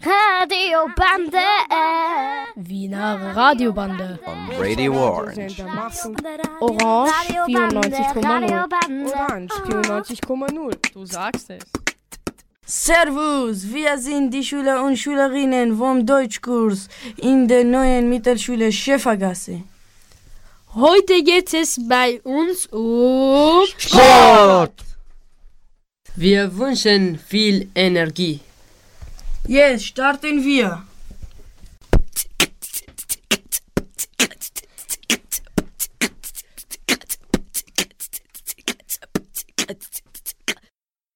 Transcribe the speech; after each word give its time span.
Radiobande. 0.00 1.38
Wiener 2.56 3.34
Radiobande. 3.34 4.18
On 4.26 4.48
Radio 4.58 4.92
Orange. 4.94 5.62
Orange 6.60 7.12
94,0. 7.46 8.64
Orange 9.06 9.54
94,0. 9.66 10.92
Du 10.92 11.04
sagst 11.04 11.50
es. 11.50 11.62
Servus, 12.64 13.72
wir 13.72 13.96
sind 13.98 14.32
die 14.32 14.42
Schüler 14.42 14.82
und 14.82 14.96
Schülerinnen 14.96 15.76
vom 15.78 16.04
Deutschkurs 16.04 16.88
in 17.16 17.46
der 17.46 17.64
neuen 17.64 18.08
Mittelschule 18.08 18.72
Schäfergasse. 18.72 19.62
Heute 20.74 21.22
geht 21.22 21.54
es 21.54 21.78
bei 21.88 22.20
uns 22.22 22.66
um 22.66 23.64
Sport! 23.78 24.74
Wir 26.16 26.56
wünschen 26.58 27.18
viel 27.18 27.68
Energie. 27.74 28.40
Jetzt 29.48 29.84
starten 29.86 30.44
wir. 30.44 30.82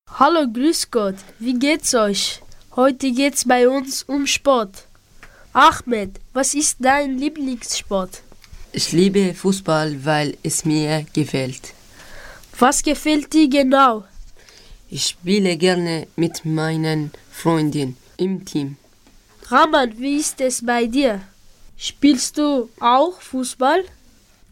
Hallo, 0.07 0.47
grüß 0.53 0.91
Gott, 0.93 1.17
wie 1.41 1.59
geht's 1.59 1.93
euch? 1.95 2.41
Heute 2.77 3.11
geht's 3.11 3.45
bei 3.45 3.69
uns 3.69 4.05
um 4.05 4.29
Sport. 4.29 4.85
Ahmed, 5.53 6.21
was 6.33 6.55
ist 6.55 6.77
dein 6.79 7.19
Lieblingssport? 7.19 8.23
Ich 8.73 8.93
liebe 8.93 9.35
Fußball, 9.35 10.05
weil 10.05 10.37
es 10.45 10.65
mir 10.65 11.05
gefällt. 11.13 11.75
Was 12.57 12.85
gefällt 12.85 13.33
dir 13.33 13.49
genau? 13.49 14.05
Ich 14.89 15.07
spiele 15.07 15.57
gerne 15.57 16.07
mit 16.15 16.45
meinen 16.45 17.11
Freunden 17.33 17.97
im 18.21 18.45
Team. 18.45 18.77
Raman, 19.49 19.99
wie 19.99 20.17
ist 20.17 20.41
es 20.41 20.65
bei 20.65 20.87
dir? 20.87 21.21
Spielst 21.77 22.39
du 22.39 22.69
auch 22.79 23.21
Fußball? 23.21 23.85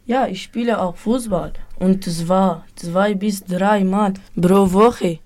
Ja, 0.05 0.27
ich 0.27 0.43
spiele 0.43 0.81
auch 0.81 0.97
Fußball. 0.97 1.53
Und 1.77 2.03
zwar 2.03 2.65
zwei 2.75 3.13
bis 3.13 3.43
dreimal 3.45 4.13
pro 4.35 4.71
Woche. 4.73 5.19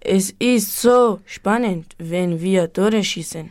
Es 0.00 0.34
ist 0.38 0.80
so 0.80 1.20
spannend, 1.26 1.94
wenn 1.98 2.40
wir 2.40 2.72
Tore 2.72 3.04
schießen. 3.04 3.50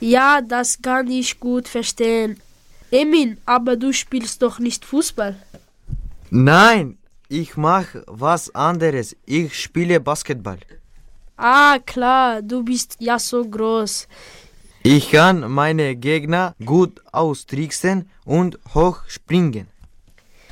Ja, 0.00 0.40
das 0.40 0.80
kann 0.80 1.10
ich 1.10 1.38
gut 1.38 1.68
verstehen. 1.68 2.40
Emin, 2.90 3.38
aber 3.44 3.76
du 3.76 3.92
spielst 3.92 4.40
doch 4.42 4.58
nicht 4.58 4.84
Fußball. 4.84 5.36
Nein, 6.30 6.96
ich 7.28 7.56
mache 7.56 8.04
was 8.06 8.54
anderes. 8.54 9.16
Ich 9.26 9.60
spiele 9.60 10.00
Basketball. 10.00 10.58
Ah, 11.36 11.78
klar, 11.84 12.42
du 12.42 12.62
bist 12.62 12.96
ja 13.00 13.18
so 13.18 13.44
groß. 13.44 14.06
Ich 14.82 15.10
kann 15.10 15.50
meine 15.50 15.96
Gegner 15.96 16.54
gut 16.64 17.00
austricksen 17.10 18.08
und 18.24 18.58
hoch 18.74 18.98
springen. 19.08 19.66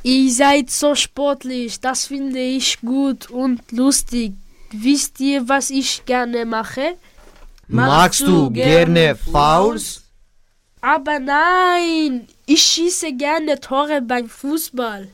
Ihr 0.03 0.33
seid 0.33 0.71
so 0.71 0.95
sportlich, 0.95 1.81
das 1.81 2.07
finde 2.07 2.41
ich 2.41 2.81
gut 2.81 3.31
und 3.31 3.61
lustig. 3.71 4.33
Wisst 4.73 5.21
ihr, 5.21 5.49
was 5.49 5.71
ich 5.71 6.05
gerne 6.07 6.45
mache? 6.45 6.95
Magst 7.69 8.21
du 8.21 8.51
gerne 8.51 9.15
Fouls? 9.15 10.03
Aber 10.81 11.21
nein, 11.21 12.27
ich 12.47 12.63
schieße 12.63 13.13
gerne 13.13 13.61
Tore 13.61 14.03
beim 14.03 14.29
Fußball. 14.29 15.09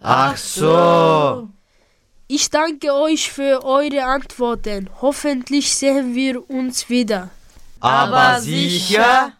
Ach 0.00 0.36
so. 0.36 1.48
Ich 2.32 2.48
danke 2.48 2.94
euch 2.94 3.28
für 3.28 3.64
eure 3.64 4.04
Antworten. 4.04 4.88
Hoffentlich 5.02 5.74
sehen 5.74 6.14
wir 6.14 6.48
uns 6.48 6.88
wieder. 6.88 7.30
Aber 7.80 8.40
sicher? 8.40 9.32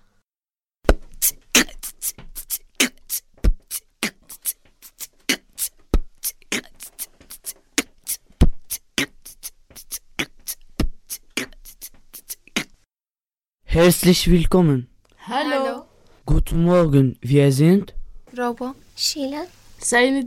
Herzlich 13.62 14.28
willkommen. 14.28 14.88
Hallo. 15.28 15.84
Guten 16.26 16.64
Morgen, 16.64 17.16
wir 17.20 17.52
sind 17.52 17.94
Rauber. 18.36 18.74
Sheila. 18.96 19.44
Seine 19.78 20.24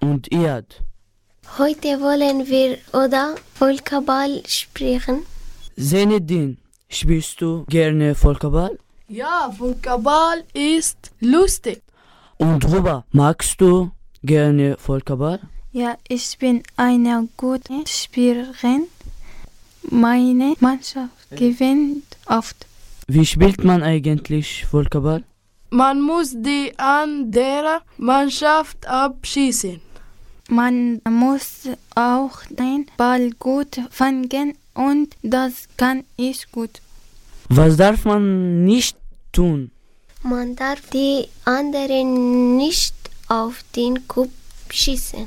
und 0.00 0.30
Iad. 0.30 0.82
Heute 1.58 2.00
wollen 2.00 2.48
wir 2.48 2.78
oder 2.94 3.34
Volkaball 3.54 4.42
sprechen. 4.46 5.26
Zenedin, 5.76 6.56
spielst 6.88 7.42
du 7.42 7.64
gerne 7.68 8.14
Volkball? 8.14 8.78
Ja, 9.08 9.52
Volkaball 9.58 10.44
ist 10.54 11.10
lustig. 11.20 11.82
Und 12.38 12.64
Ruba, 12.64 13.04
magst 13.12 13.60
du 13.60 13.90
gerne 14.22 14.76
Volkball? 14.78 15.40
Ja, 15.72 15.96
ich 16.08 16.38
bin 16.38 16.62
eine 16.76 17.28
gute 17.36 17.84
Spielerin. 17.86 18.86
Meine 19.90 20.54
Mannschaft 20.60 21.30
gewinnt 21.36 22.04
oft. 22.26 22.66
Wie 23.08 23.26
spielt 23.26 23.62
man 23.62 23.82
eigentlich 23.82 24.64
Volkball? 24.64 25.22
Man 25.68 26.00
muss 26.00 26.32
die 26.34 26.72
andere 26.78 27.82
Mannschaft 27.98 28.86
abschießen. 28.86 29.80
Man 30.52 31.00
muss 31.08 31.66
auch 31.94 32.44
den 32.50 32.84
Ball 32.98 33.30
gut 33.38 33.80
fangen 33.90 34.52
und 34.74 35.16
das 35.22 35.66
kann 35.78 36.04
ich 36.18 36.52
gut. 36.52 36.82
Was 37.48 37.78
darf 37.78 38.04
man 38.04 38.62
nicht 38.62 38.98
tun? 39.32 39.70
Man 40.22 40.54
darf 40.54 40.82
die 40.90 41.26
anderen 41.46 42.58
nicht 42.58 42.94
auf 43.28 43.64
den 43.74 44.06
Kopf 44.06 44.28
schießen. 44.70 45.26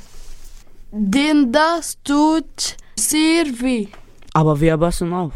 Denn 0.91 1.51
das 1.51 1.97
tut 2.03 2.77
sehr 2.95 3.45
weh. 3.59 3.87
Aber 4.31 4.61
wir 4.61 4.77
passen 4.77 5.11
auf. 5.11 5.33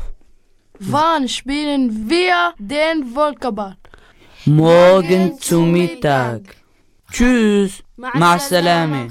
Wann 0.77 1.27
spielen 1.27 2.07
wir 2.07 2.53
den 2.59 3.07
Volkball? 3.15 3.75
Morgen 4.45 5.39
zu 5.39 5.61
Mittag. 5.61 6.58
Tschüss. 7.12 7.82
مع 7.98 8.34
السلامة. 8.34 9.08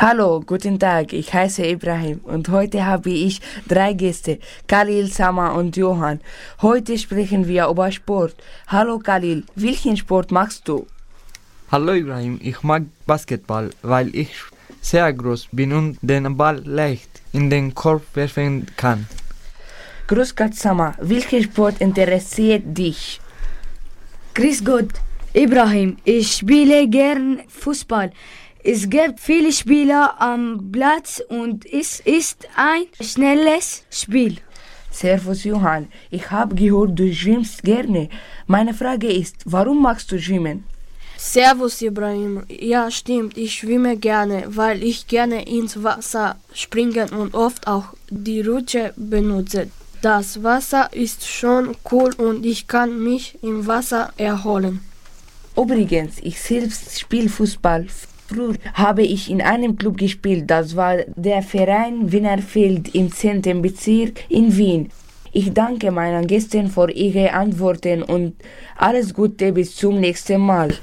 Hallo, 0.00 0.40
guten 0.46 0.78
Tag, 0.78 1.12
ich 1.12 1.34
heiße 1.34 1.66
Ibrahim 1.66 2.20
und 2.22 2.48
heute 2.50 2.86
habe 2.86 3.10
ich 3.10 3.40
drei 3.66 3.94
Gäste, 3.94 4.38
Khalil, 4.68 5.08
Sama 5.08 5.48
und 5.58 5.76
Johann. 5.76 6.20
Heute 6.62 6.96
sprechen 6.98 7.48
wir 7.48 7.66
über 7.66 7.90
Sport. 7.90 8.36
Hallo 8.68 9.00
Khalil, 9.00 9.42
welchen 9.56 9.96
Sport 9.96 10.30
magst 10.30 10.68
du? 10.68 10.86
Hallo 11.72 11.94
Ibrahim, 11.94 12.38
ich 12.40 12.62
mag 12.62 12.84
Basketball, 13.06 13.70
weil 13.82 14.14
ich 14.14 14.30
sehr 14.83 15.11
groß 15.13 15.47
bin 15.51 15.73
und 15.73 15.97
den 16.01 16.37
Ball 16.37 16.61
leicht 16.65 17.21
in 17.31 17.49
den 17.49 17.73
Korb 17.73 18.03
werfen 18.13 18.67
kann. 18.75 19.07
Grüß 20.07 20.35
Gott, 20.35 20.53
Sama, 20.55 20.93
welcher 20.99 21.41
Sport 21.41 21.79
interessiert 21.79 22.77
dich? 22.77 23.19
Grüß 24.35 24.63
Gott, 24.65 24.89
Ibrahim, 25.33 25.97
ich 26.03 26.33
spiele 26.33 26.87
gern 26.87 27.39
Fußball. 27.47 28.11
Es 28.63 28.89
gibt 28.89 29.19
viele 29.19 29.51
Spieler 29.51 30.15
am 30.19 30.71
Platz 30.71 31.21
und 31.29 31.65
es 31.65 31.99
ist 32.01 32.47
ein 32.55 32.83
schnelles 33.01 33.85
Spiel. 33.89 34.37
Servus 34.91 35.43
Johann, 35.43 35.87
ich 36.11 36.29
habe 36.29 36.55
gehört, 36.55 36.99
du 36.99 37.11
schwimmst 37.13 37.63
gerne. 37.63 38.09
Meine 38.45 38.73
Frage 38.73 39.11
ist, 39.11 39.37
warum 39.45 39.81
magst 39.81 40.11
du 40.11 40.19
schwimmen? 40.19 40.65
Servus 41.25 41.81
Ibrahim. 41.81 42.43
Ja, 42.49 42.91
stimmt, 42.91 43.37
ich 43.37 43.53
schwimme 43.53 43.95
gerne, 43.95 44.43
weil 44.47 44.83
ich 44.83 45.07
gerne 45.07 45.47
ins 45.47 45.81
Wasser 45.81 46.35
springen 46.53 47.09
und 47.09 47.33
oft 47.33 47.65
auch 47.65 47.85
die 48.09 48.41
Rutsche 48.41 48.93
benutze. 48.97 49.69
Das 50.01 50.43
Wasser 50.43 50.89
ist 50.91 51.25
schon 51.25 51.75
cool 51.89 52.13
und 52.17 52.45
ich 52.45 52.67
kann 52.67 53.01
mich 53.01 53.37
im 53.41 53.65
Wasser 53.65 54.11
erholen. 54.17 54.81
Übrigens, 55.55 56.19
ich 56.21 56.39
selbst 56.39 56.99
spiele 56.99 57.29
Fußball. 57.29 57.87
Früher 58.27 58.55
habe 58.73 59.03
ich 59.03 59.31
in 59.31 59.41
einem 59.41 59.77
Club 59.77 59.97
gespielt, 59.97 60.51
das 60.51 60.75
war 60.75 60.97
der 61.15 61.41
Verein 61.41 62.11
Wienerfeld 62.11 62.93
im 62.93 63.11
10. 63.11 63.61
Bezirk 63.61 64.29
in 64.29 64.55
Wien. 64.57 64.89
Ich 65.31 65.53
danke 65.53 65.89
meinen 65.89 66.27
Gästen 66.27 66.67
für 66.67 66.91
ihre 66.91 67.31
Antworten 67.31 68.03
und 68.03 68.35
alles 68.75 69.13
Gute 69.13 69.53
bis 69.53 69.73
zum 69.75 70.01
nächsten 70.01 70.41
Mal. 70.41 70.75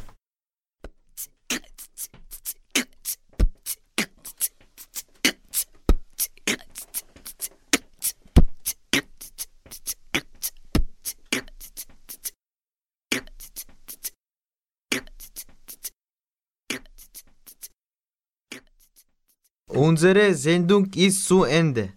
Unsere 19.90 20.32
Sendung 20.34 20.86
ist 20.94 21.26
zu 21.26 21.42
Ende. 21.42 21.92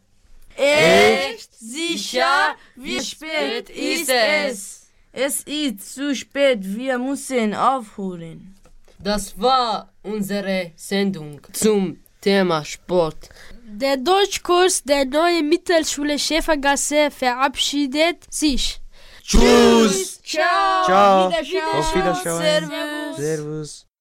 Echt? 0.56 1.50
Sicher? 1.60 2.56
Wie 2.75 3.00
spät 3.00 3.69
ist 3.69 4.10
es? 4.10 4.88
Es 5.12 5.42
ist 5.42 5.94
zu 5.94 6.16
spät, 6.16 6.57
wir 6.63 6.98
müssen 6.98 7.54
aufhören. 7.54 8.56
Das 8.98 9.40
war 9.40 9.94
unsere 10.01 10.72
Sendung 10.75 11.40
zum 11.51 12.00
Thema 12.19 12.66
Sport. 12.66 13.30
Der 13.63 13.98
Deutschkurs 13.98 14.81
der 14.84 15.06
neuen 15.06 15.48
Mittelschule 15.48 16.18
Schäfergasse 16.18 17.12
verabschiedet 17.12 18.19
sich. 18.34 18.81
Tschüss. 19.22 20.19
Ciao. 20.24 20.86
Ciao. 20.86 21.30
Wiederschauen. 21.30 21.78
Auf 21.78 21.96
Wiederschauen. 21.96 22.42
Servus. 22.42 23.18
Servus. 23.18 23.93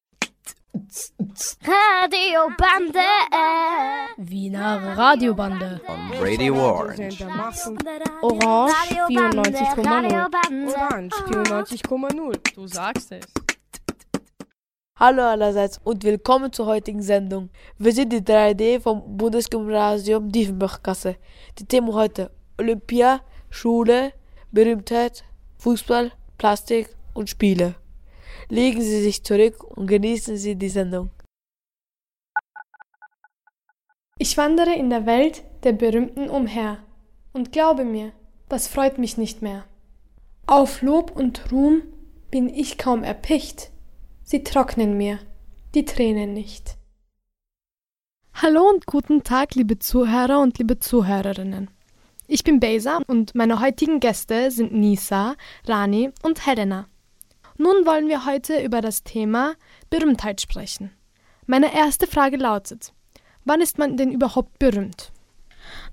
Radiobande. 1.65 3.05
Wiener 4.17 4.97
Radiobande. 4.97 5.81
Radio 6.19 6.55
Orange. 6.57 7.27
Orange 8.23 8.73
94,0. 9.09 10.73
Orange 10.75 11.15
94,0. 11.15 12.55
Du 12.55 12.67
sagst 12.67 13.13
es. 13.13 13.27
Hallo 14.99 15.23
allerseits 15.23 15.79
und 15.85 16.05
willkommen 16.05 16.53
zur 16.53 16.67
heutigen 16.67 17.03
Sendung. 17.03 17.51
Wir 17.77 17.93
sind 17.93 18.11
die 18.13 18.23
3D 18.23 18.81
vom 18.81 19.17
Bundesgymnasium 19.19 20.33
Diefenbachgasse. 20.33 21.17
Die 21.59 21.67
Themen 21.67 21.93
heute 21.93 22.31
Olympia, 22.59 23.21
Schule, 23.51 24.13
Berühmtheit, 24.53 25.25
Fußball, 25.59 26.13
Plastik 26.39 26.89
und 27.13 27.29
Spiele. 27.29 27.75
Legen 28.49 28.81
Sie 28.81 29.03
sich 29.03 29.25
zurück 29.25 29.63
und 29.65 29.87
genießen 29.87 30.37
Sie 30.37 30.57
die 30.57 30.69
Sendung. 30.69 31.11
Ich 34.19 34.37
wandere 34.37 34.75
in 34.75 34.91
der 34.91 35.07
Welt 35.07 35.43
der 35.65 35.73
Berühmten 35.73 36.31
umher 36.31 36.79
und 37.33 37.51
glaube 37.51 37.85
mir, 37.85 38.13
das 38.49 38.69
freut 38.69 38.99
mich 38.99 39.17
nicht 39.17 39.43
mehr. 39.43 39.65
Auf 40.47 40.83
Lob 40.83 41.17
und 41.17 41.51
Ruhm 41.51 41.83
bin 42.31 42.49
ich 42.49 42.79
kaum 42.79 43.03
erpicht, 43.03 43.71
sie 44.23 44.45
trocknen 44.45 44.97
mir 44.97 45.19
die 45.75 45.85
Tränen 45.85 46.35
nicht. 46.35 46.77
Hallo 48.35 48.69
und 48.69 48.87
guten 48.87 49.23
Tag, 49.25 49.55
liebe 49.55 49.79
Zuhörer 49.79 50.41
und 50.41 50.59
liebe 50.59 50.79
Zuhörerinnen. 50.79 51.71
Ich 52.27 52.45
bin 52.45 52.61
Beza 52.61 53.01
und 53.07 53.35
meine 53.35 53.61
heutigen 53.61 54.01
Gäste 54.01 54.51
sind 54.51 54.73
Nisa, 54.73 55.37
Rani 55.67 56.11
und 56.23 56.47
Helena. 56.47 56.89
Nun 57.59 57.87
wollen 57.87 58.09
wir 58.09 58.25
heute 58.27 58.63
über 58.63 58.81
das 58.81 59.03
Thema 59.03 59.55
Berühmtheit 59.91 60.41
sprechen. 60.41 60.91
Meine 61.47 61.75
erste 61.75 62.07
Frage 62.07 62.37
lautet, 62.37 62.93
wann 63.45 63.61
ist 63.61 63.79
man 63.79 63.97
denn 63.97 64.13
überhaupt 64.13 64.59
berühmt? 64.59 65.13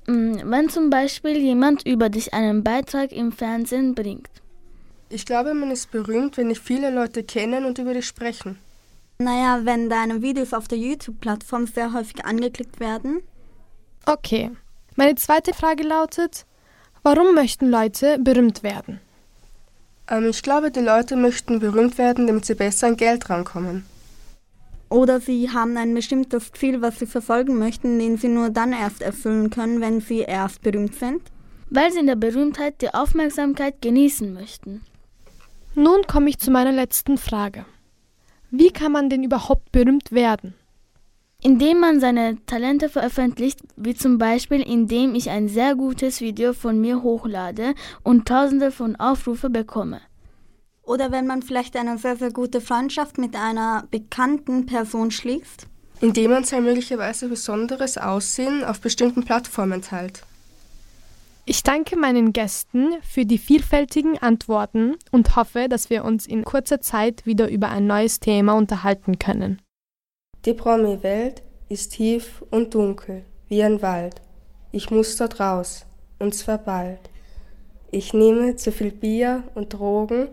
Wenn 0.06 0.70
zum 0.70 0.90
Beispiel 0.90 1.38
jemand 1.38 1.86
über 1.86 2.10
dich 2.10 2.34
einen 2.34 2.64
Beitrag 2.64 3.12
im 3.12 3.32
Fernsehen 3.32 3.94
bringt. 3.94 4.30
Ich 5.10 5.26
glaube, 5.26 5.54
man 5.54 5.72
ist 5.72 5.92
berühmt, 5.92 6.38
wenn 6.38 6.50
dich 6.50 6.60
viele 6.60 6.90
Leute 6.92 7.24
kennen 7.24 7.66
und 7.66 7.78
über 7.78 7.94
dich 7.94 8.06
sprechen. 8.06 8.58
Naja, 9.20 9.62
wenn 9.64 9.90
deine 9.90 10.22
Videos 10.22 10.54
auf 10.54 10.68
der 10.68 10.78
YouTube-Plattform 10.78 11.68
sehr 11.68 11.94
häufig 11.94 12.26
angeklickt 12.26 12.80
werden. 12.80 13.22
Okay. 14.06 14.52
Meine 14.96 15.16
zweite 15.16 15.54
Frage 15.54 15.84
lautet, 15.84 16.46
warum 17.04 17.34
möchten 17.34 17.70
Leute 17.70 18.18
berühmt 18.20 18.64
werden? 18.64 19.02
Ähm, 20.10 20.30
ich 20.30 20.42
glaube, 20.42 20.72
die 20.72 20.80
Leute 20.80 21.16
möchten 21.16 21.60
berühmt 21.60 21.98
werden, 21.98 22.28
damit 22.28 22.46
sie 22.46 22.56
besser 22.56 22.88
an 22.88 22.98
Geld 22.98 23.30
rankommen. 23.30 23.86
Oder 24.90 25.20
sie 25.20 25.52
haben 25.52 25.78
ein 25.78 25.94
bestimmtes 25.94 26.52
Ziel, 26.52 26.82
was 26.82 26.98
sie 26.98 27.06
verfolgen 27.06 27.60
möchten, 27.60 28.00
den 28.00 28.18
sie 28.18 28.28
nur 28.28 28.50
dann 28.50 28.74
erst 28.74 29.04
erfüllen 29.04 29.52
können, 29.52 29.82
wenn 29.82 30.02
sie 30.02 30.22
erst 30.22 30.64
berühmt 30.64 30.96
sind. 30.96 31.22
Weil 31.70 31.92
sie 31.92 32.00
in 32.00 32.08
der 32.08 32.16
Berühmtheit 32.16 32.82
die 32.82 32.92
Aufmerksamkeit 32.92 33.82
genießen 33.82 34.34
möchten. 34.34 34.82
Nun 35.76 36.02
komme 36.08 36.30
ich 36.30 36.40
zu 36.40 36.50
meiner 36.50 36.72
letzten 36.72 37.20
Frage. 37.20 37.66
Wie 38.50 38.72
kann 38.72 38.92
man 38.92 39.12
denn 39.12 39.24
überhaupt 39.24 39.72
berühmt 39.72 40.12
werden? 40.12 40.56
Indem 41.42 41.80
man 41.80 42.02
seine 42.02 42.38
Talente 42.46 42.90
veröffentlicht, 42.90 43.62
wie 43.78 43.96
zum 43.96 44.18
Beispiel 44.18 44.62
indem 44.62 45.16
ich 45.16 45.30
ein 45.30 45.48
sehr 45.48 45.76
gutes 45.76 46.20
Video 46.20 46.52
von 46.52 46.82
mir 46.82 47.02
hochlade 47.02 47.76
und 48.04 48.28
tausende 48.28 48.72
von 48.72 48.98
Aufrufe 48.98 49.50
bekomme. 49.50 50.02
Oder 50.84 51.12
wenn 51.12 51.28
man 51.28 51.42
vielleicht 51.42 51.78
eine 51.78 51.98
sehr, 51.98 52.18
sehr 52.18 52.32
gute 52.32 52.60
Freundschaft 52.60 53.18
mit 53.18 53.36
einer 53.38 53.88
bekannten 53.90 54.66
Person 54.66 55.12
schließt. 55.12 55.68
Indem 56.02 56.32
man 56.32 56.44
sein 56.44 56.64
möglicherweise 56.64 57.30
besonderes 57.30 57.98
Aussehen 57.98 58.64
auf 58.66 58.82
bestimmten 58.82 59.24
Plattformen 59.24 59.82
teilt. 59.82 60.24
Ich 61.46 61.64
danke 61.64 61.98
meinen 61.98 62.34
Gästen 62.34 62.96
für 63.02 63.26
die 63.26 63.38
vielfältigen 63.38 64.18
Antworten 64.18 64.98
und 65.12 65.36
hoffe, 65.36 65.68
dass 65.70 65.90
wir 65.90 66.04
uns 66.04 66.28
in 66.28 66.44
kurzer 66.44 66.82
Zeit 66.82 67.26
wieder 67.26 67.50
über 67.50 67.70
ein 67.70 67.88
neues 67.88 68.20
Thema 68.20 68.54
unterhalten 68.54 69.20
können. 69.20 69.62
Die 70.46 70.54
Promi-Welt 70.54 71.44
ist 71.68 71.92
tief 71.96 72.46
und 72.50 72.74
dunkel, 72.74 73.26
wie 73.50 73.62
ein 73.62 73.82
Wald. 73.82 74.22
Ich 74.72 74.90
muss 74.90 75.18
dort 75.18 75.42
raus, 75.42 75.86
und 76.18 76.34
zwar 76.34 76.60
bald. 76.60 77.10
Ich 77.92 78.14
nehme 78.14 78.56
zu 78.56 78.72
viel 78.72 78.92
Bier 78.92 79.44
und 79.54 79.74
Drogen, 79.74 80.30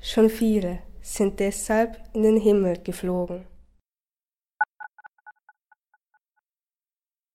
schon 0.00 0.30
viele 0.30 0.78
sind 1.02 1.40
deshalb 1.40 1.98
in 2.14 2.22
den 2.22 2.38
Himmel 2.38 2.78
geflogen. 2.82 3.44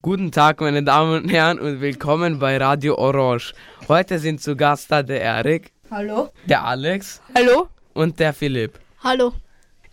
Guten 0.01 0.31
Tag, 0.31 0.61
meine 0.61 0.83
Damen 0.83 1.23
und 1.23 1.29
Herren, 1.29 1.59
und 1.59 1.79
willkommen 1.79 2.39
bei 2.39 2.57
Radio 2.57 2.97
Orange. 2.97 3.53
Heute 3.87 4.17
sind 4.17 4.41
zu 4.41 4.55
Gast 4.55 4.91
da 4.91 5.03
der 5.03 5.21
Erik. 5.21 5.71
Hallo. 5.91 6.29
Der 6.45 6.65
Alex. 6.65 7.21
Hallo. 7.35 7.67
Und 7.93 8.19
der 8.19 8.33
Philipp. 8.33 8.79
Hallo. 9.03 9.33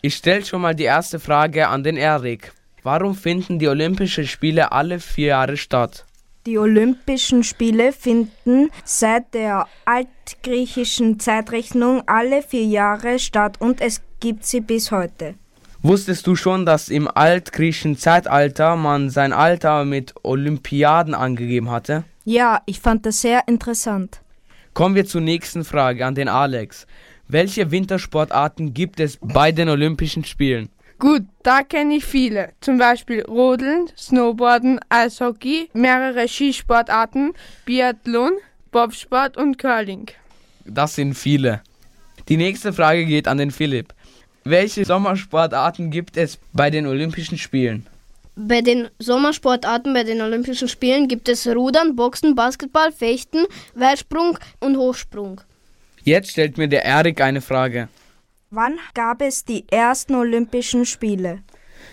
Ich 0.02 0.14
stelle 0.16 0.42
schon 0.44 0.62
mal 0.62 0.74
die 0.74 0.84
erste 0.84 1.20
Frage 1.20 1.68
an 1.68 1.82
den 1.82 1.98
Erik. 1.98 2.52
Warum 2.82 3.14
finden 3.14 3.58
die 3.58 3.68
Olympischen 3.68 4.26
Spiele 4.26 4.72
alle 4.72 4.98
vier 4.98 5.26
Jahre 5.28 5.58
statt? 5.58 6.06
Die 6.46 6.56
Olympischen 6.56 7.44
Spiele 7.44 7.92
finden 7.92 8.70
seit 8.82 9.34
der 9.34 9.66
altgriechischen 9.84 11.20
Zeitrechnung 11.20 12.02
alle 12.06 12.40
vier 12.40 12.64
Jahre 12.64 13.18
statt 13.18 13.60
und 13.60 13.82
es 13.82 14.00
gibt 14.20 14.46
sie 14.46 14.62
bis 14.62 14.90
heute. 14.90 15.34
Wusstest 15.82 16.26
du 16.26 16.34
schon, 16.34 16.64
dass 16.64 16.88
im 16.88 17.06
altgriechischen 17.06 17.98
Zeitalter 17.98 18.76
man 18.76 19.10
sein 19.10 19.34
Alter 19.34 19.84
mit 19.84 20.14
Olympiaden 20.22 21.12
angegeben 21.12 21.70
hatte? 21.70 22.04
Ja, 22.24 22.62
ich 22.64 22.80
fand 22.80 23.04
das 23.04 23.20
sehr 23.20 23.46
interessant. 23.48 24.22
Kommen 24.72 24.94
wir 24.94 25.04
zur 25.04 25.20
nächsten 25.20 25.64
Frage 25.64 26.06
an 26.06 26.14
den 26.14 26.28
Alex. 26.28 26.86
Welche 27.32 27.70
Wintersportarten 27.70 28.74
gibt 28.74 28.98
es 28.98 29.16
bei 29.22 29.52
den 29.52 29.68
Olympischen 29.68 30.24
Spielen? 30.24 30.68
Gut, 30.98 31.22
da 31.44 31.62
kenne 31.62 31.94
ich 31.94 32.04
viele. 32.04 32.50
Zum 32.60 32.76
Beispiel 32.76 33.22
Rodeln, 33.22 33.86
Snowboarden, 33.96 34.80
Eishockey, 34.88 35.70
mehrere 35.72 36.26
Skisportarten, 36.26 37.32
Biathlon, 37.64 38.32
Bobsport 38.72 39.36
und 39.36 39.58
Curling. 39.58 40.08
Das 40.64 40.96
sind 40.96 41.14
viele. 41.14 41.62
Die 42.28 42.36
nächste 42.36 42.72
Frage 42.72 43.06
geht 43.06 43.28
an 43.28 43.38
den 43.38 43.52
Philipp. 43.52 43.94
Welche 44.42 44.84
Sommersportarten 44.84 45.92
gibt 45.92 46.16
es 46.16 46.36
bei 46.52 46.68
den 46.68 46.88
Olympischen 46.88 47.38
Spielen? 47.38 47.86
Bei 48.34 48.60
den 48.60 48.88
Sommersportarten 48.98 49.94
bei 49.94 50.02
den 50.02 50.20
Olympischen 50.20 50.66
Spielen 50.66 51.06
gibt 51.06 51.28
es 51.28 51.46
Rudern, 51.46 51.94
Boxen, 51.94 52.34
Basketball, 52.34 52.90
Fechten, 52.90 53.46
Weitsprung 53.76 54.36
und 54.58 54.76
Hochsprung. 54.76 55.40
Jetzt 56.02 56.30
stellt 56.30 56.58
mir 56.58 56.68
der 56.68 56.84
Erik 56.84 57.20
eine 57.20 57.40
Frage. 57.40 57.88
Wann 58.50 58.78
gab 58.94 59.22
es 59.22 59.44
die 59.44 59.64
ersten 59.70 60.14
Olympischen 60.14 60.84
Spiele? 60.84 61.42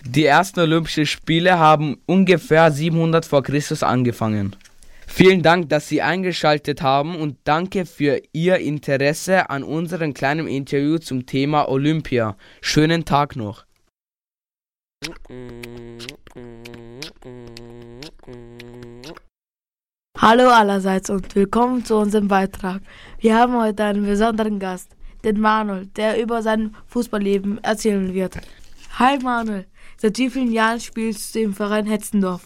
Die 0.04 0.24
ersten 0.24 0.60
Olympischen 0.60 1.06
Spiele 1.06 1.58
haben 1.58 2.00
ungefähr 2.06 2.70
700 2.70 3.24
vor 3.24 3.42
Christus 3.42 3.82
angefangen. 3.82 4.56
Vielen 5.06 5.42
Dank, 5.42 5.68
dass 5.70 5.88
Sie 5.88 6.02
eingeschaltet 6.02 6.82
haben 6.82 7.16
und 7.16 7.38
danke 7.44 7.86
für 7.86 8.20
Ihr 8.32 8.58
Interesse 8.58 9.50
an 9.50 9.62
unserem 9.62 10.14
kleinen 10.14 10.46
Interview 10.46 10.98
zum 10.98 11.26
Thema 11.26 11.68
Olympia. 11.68 12.36
Schönen 12.60 13.04
Tag 13.04 13.34
noch. 13.34 13.64
Hallo 20.20 20.48
allerseits 20.48 21.10
und 21.10 21.36
willkommen 21.36 21.84
zu 21.84 21.94
unserem 21.94 22.26
Beitrag. 22.26 22.82
Wir 23.20 23.36
haben 23.36 23.56
heute 23.56 23.84
einen 23.84 24.04
besonderen 24.04 24.58
Gast, 24.58 24.88
den 25.22 25.38
Manuel, 25.38 25.86
der 25.94 26.20
über 26.20 26.42
sein 26.42 26.74
Fußballleben 26.88 27.62
erzählen 27.62 28.12
wird. 28.12 28.36
Hi 28.98 29.16
Manuel, 29.20 29.66
seit 29.96 30.18
wie 30.18 30.28
vielen 30.28 30.50
Jahren 30.50 30.80
spielst 30.80 31.36
du 31.36 31.38
im 31.38 31.54
Verein 31.54 31.86
Hetzendorf? 31.86 32.42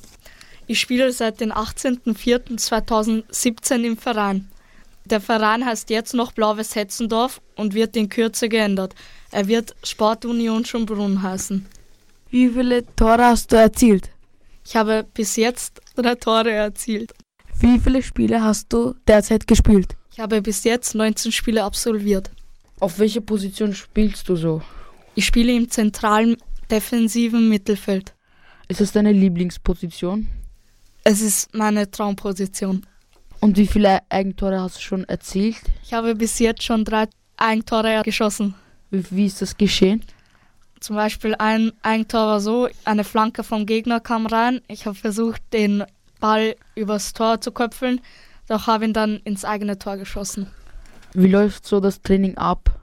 Ich 0.66 0.80
spiele 0.80 1.10
seit 1.12 1.40
dem 1.40 1.50
18.04.2017 1.50 3.84
im 3.84 3.96
Verein. 3.96 4.50
Der 5.06 5.22
Verein 5.22 5.64
heißt 5.64 5.88
jetzt 5.88 6.12
noch 6.12 6.32
Blaues 6.32 6.76
Hetzendorf 6.76 7.40
und 7.56 7.72
wird 7.72 7.96
in 7.96 8.10
Kürze 8.10 8.50
geändert. 8.50 8.94
Er 9.30 9.48
wird 9.48 9.74
Sportunion 9.82 10.66
Schönbrunn 10.66 11.22
heißen. 11.22 11.64
Wie 12.28 12.50
viele 12.50 12.84
Tore 12.96 13.24
hast 13.24 13.50
du 13.50 13.56
erzielt? 13.56 14.10
Ich 14.62 14.76
habe 14.76 15.06
bis 15.14 15.36
jetzt 15.36 15.80
drei 15.96 16.16
Tore 16.16 16.52
erzielt. 16.52 17.14
Wie 17.62 17.78
viele 17.78 18.02
Spiele 18.02 18.42
hast 18.42 18.72
du 18.72 18.96
derzeit 19.06 19.46
gespielt? 19.46 19.94
Ich 20.10 20.18
habe 20.18 20.42
bis 20.42 20.64
jetzt 20.64 20.96
19 20.96 21.30
Spiele 21.30 21.62
absolviert. 21.62 22.28
Auf 22.80 22.98
welche 22.98 23.20
Position 23.20 23.72
spielst 23.72 24.28
du 24.28 24.34
so? 24.34 24.62
Ich 25.14 25.26
spiele 25.26 25.52
im 25.52 25.70
zentralen 25.70 26.36
defensiven 26.72 27.48
Mittelfeld. 27.48 28.14
Ist 28.66 28.80
das 28.80 28.90
deine 28.90 29.12
Lieblingsposition? 29.12 30.26
Es 31.04 31.20
ist 31.20 31.54
meine 31.54 31.88
Traumposition. 31.88 32.84
Und 33.38 33.56
wie 33.56 33.68
viele 33.68 34.00
Eigentore 34.08 34.60
hast 34.60 34.78
du 34.78 34.80
schon 34.80 35.04
erzielt? 35.04 35.62
Ich 35.84 35.92
habe 35.92 36.16
bis 36.16 36.40
jetzt 36.40 36.64
schon 36.64 36.84
drei 36.84 37.06
Eigentore 37.36 38.02
geschossen. 38.04 38.56
Wie, 38.90 39.04
wie 39.10 39.26
ist 39.26 39.40
das 39.40 39.56
geschehen? 39.56 40.02
Zum 40.80 40.96
Beispiel 40.96 41.36
ein 41.36 41.70
Eigentor 41.82 42.26
war 42.26 42.40
so, 42.40 42.68
eine 42.84 43.04
Flanke 43.04 43.44
vom 43.44 43.66
Gegner 43.66 44.00
kam 44.00 44.26
rein. 44.26 44.60
Ich 44.66 44.86
habe 44.86 44.96
versucht, 44.96 45.40
den 45.52 45.84
Ball 46.22 46.54
übers 46.76 47.12
Tor 47.12 47.40
zu 47.40 47.50
köpfeln, 47.50 48.00
doch 48.48 48.68
habe 48.68 48.84
ihn 48.84 48.92
dann 48.92 49.16
ins 49.24 49.44
eigene 49.44 49.76
Tor 49.78 49.96
geschossen. 49.96 50.46
Wie 51.14 51.26
läuft 51.26 51.66
so 51.66 51.80
das 51.80 52.00
Training 52.00 52.38
ab? 52.38 52.78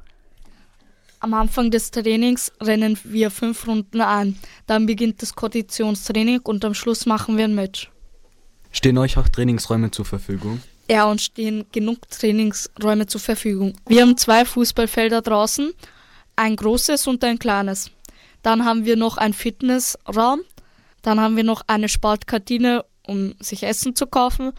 Am 1.22 1.34
Anfang 1.34 1.72
des 1.72 1.90
Trainings 1.90 2.52
rennen 2.62 3.00
wir 3.04 3.32
fünf 3.32 3.66
Runden 3.66 4.02
ein. 4.02 4.38
Dann 4.68 4.86
beginnt 4.86 5.22
das 5.22 5.34
Konditionstraining 5.34 6.42
und 6.44 6.64
am 6.64 6.74
Schluss 6.74 7.06
machen 7.06 7.38
wir 7.38 7.46
ein 7.46 7.56
Match. 7.56 7.90
Stehen 8.72 8.98
euch 8.98 9.18
auch 9.18 9.28
Trainingsräume 9.28 9.90
zur 9.90 10.06
Verfügung? 10.06 10.62
Ja, 10.90 11.06
uns 11.06 11.24
stehen 11.24 11.66
genug 11.72 12.10
Trainingsräume 12.10 13.08
zur 13.08 13.22
Verfügung. 13.22 13.74
Wir 13.88 14.02
haben 14.02 14.18
zwei 14.18 14.44
Fußballfelder 14.44 15.22
draußen, 15.22 15.72
ein 16.36 16.56
großes 16.56 17.08
und 17.08 17.24
ein 17.24 17.40
kleines. 17.40 17.92
Dann 18.42 18.66
haben 18.66 18.86
wir 18.86 18.98
noch 18.98 19.18
einen 19.18 19.34
Fitnessraum. 19.34 20.42
Dann 21.02 21.20
haben 21.20 21.38
wir 21.38 21.44
noch 21.46 21.64
eine 21.68 21.88
Sportkantine, 21.88 22.84
um 23.10 23.34
sich 23.40 23.64
Essen 23.64 23.96
zu 23.96 24.08
kaufen. 24.08 24.54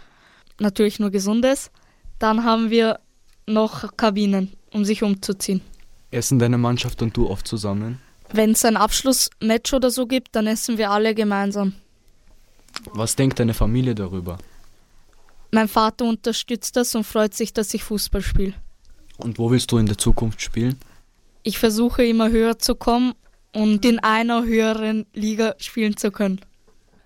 Natürlich 0.59 0.99
nur 0.99 1.11
gesundes. 1.11 1.71
Dann 2.19 2.45
haben 2.45 2.71
wir 2.71 2.99
noch 3.47 3.97
Kabinen, 3.97 4.53
um 4.73 4.85
sich 4.85 5.03
umzuziehen. 5.03 5.63
Essen 6.11 6.39
deine 6.39 6.59
Mannschaft 6.59 7.01
und 7.03 7.17
du 7.17 7.31
oft 7.31 7.47
zusammen? 7.47 8.01
Wenn 8.33 8.51
es 8.51 8.65
ein 8.65 8.77
Abschlussmatch 8.77 9.73
oder 9.73 9.91
so 9.91 10.07
gibt, 10.07 10.35
dann 10.37 10.47
essen 10.47 10.77
wir 10.77 10.91
alle 10.91 11.15
gemeinsam. 11.15 11.75
Was 12.93 13.17
denkt 13.17 13.39
deine 13.39 13.55
Familie 13.55 13.95
darüber? 13.95 14.39
Mein 15.53 15.69
Vater 15.69 16.05
unterstützt 16.05 16.77
das 16.77 16.95
und 16.95 17.05
freut 17.05 17.35
sich, 17.35 17.53
dass 17.53 17.75
ich 17.75 17.83
Fußball 17.83 18.23
spiele. 18.23 18.55
Und 19.17 19.39
wo 19.39 19.51
willst 19.51 19.73
du 19.73 19.79
in 19.79 19.87
der 19.87 19.99
Zukunft 19.99 20.41
spielen? 20.41 20.79
Ich 21.43 21.59
versuche 21.59 22.05
immer 22.05 22.31
höher 22.31 22.59
zu 22.59 22.75
kommen 22.75 23.15
und 23.53 23.85
in 23.85 23.99
einer 23.99 24.45
höheren 24.45 25.07
Liga 25.13 25.55
spielen 25.59 25.97
zu 25.97 26.11
können. 26.11 26.41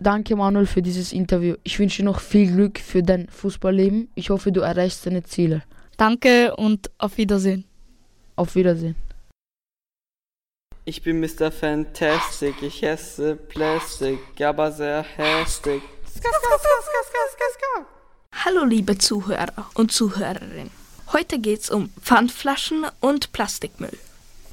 Danke 0.00 0.36
Manuel 0.36 0.66
für 0.66 0.82
dieses 0.82 1.12
Interview. 1.12 1.54
Ich 1.62 1.78
wünsche 1.78 2.02
dir 2.02 2.06
noch 2.06 2.20
viel 2.20 2.50
Glück 2.50 2.78
für 2.78 3.02
dein 3.02 3.28
Fußballleben. 3.28 4.10
Ich 4.14 4.30
hoffe, 4.30 4.52
du 4.52 4.60
erreichst 4.60 5.06
deine 5.06 5.22
Ziele. 5.22 5.62
Danke 5.96 6.56
und 6.56 6.90
auf 6.98 7.16
Wiedersehen. 7.16 7.64
Auf 8.36 8.54
Wiedersehen. 8.56 8.96
Ich 10.86 11.00
bin 11.02 11.20
Mr. 11.20 11.50
Fantastic, 11.50 12.62
ich 12.62 12.82
esse 12.82 13.36
Plastik, 13.36 14.18
aber 14.42 14.70
sehr 14.70 15.02
hässlich. 15.02 15.82
Hallo 18.44 18.64
liebe 18.64 18.98
Zuhörer 18.98 19.70
und 19.74 19.92
Zuhörerinnen. 19.92 20.70
Heute 21.12 21.38
geht's 21.38 21.70
um 21.70 21.90
Pfandflaschen 22.00 22.86
und 23.00 23.32
Plastikmüll. 23.32 23.96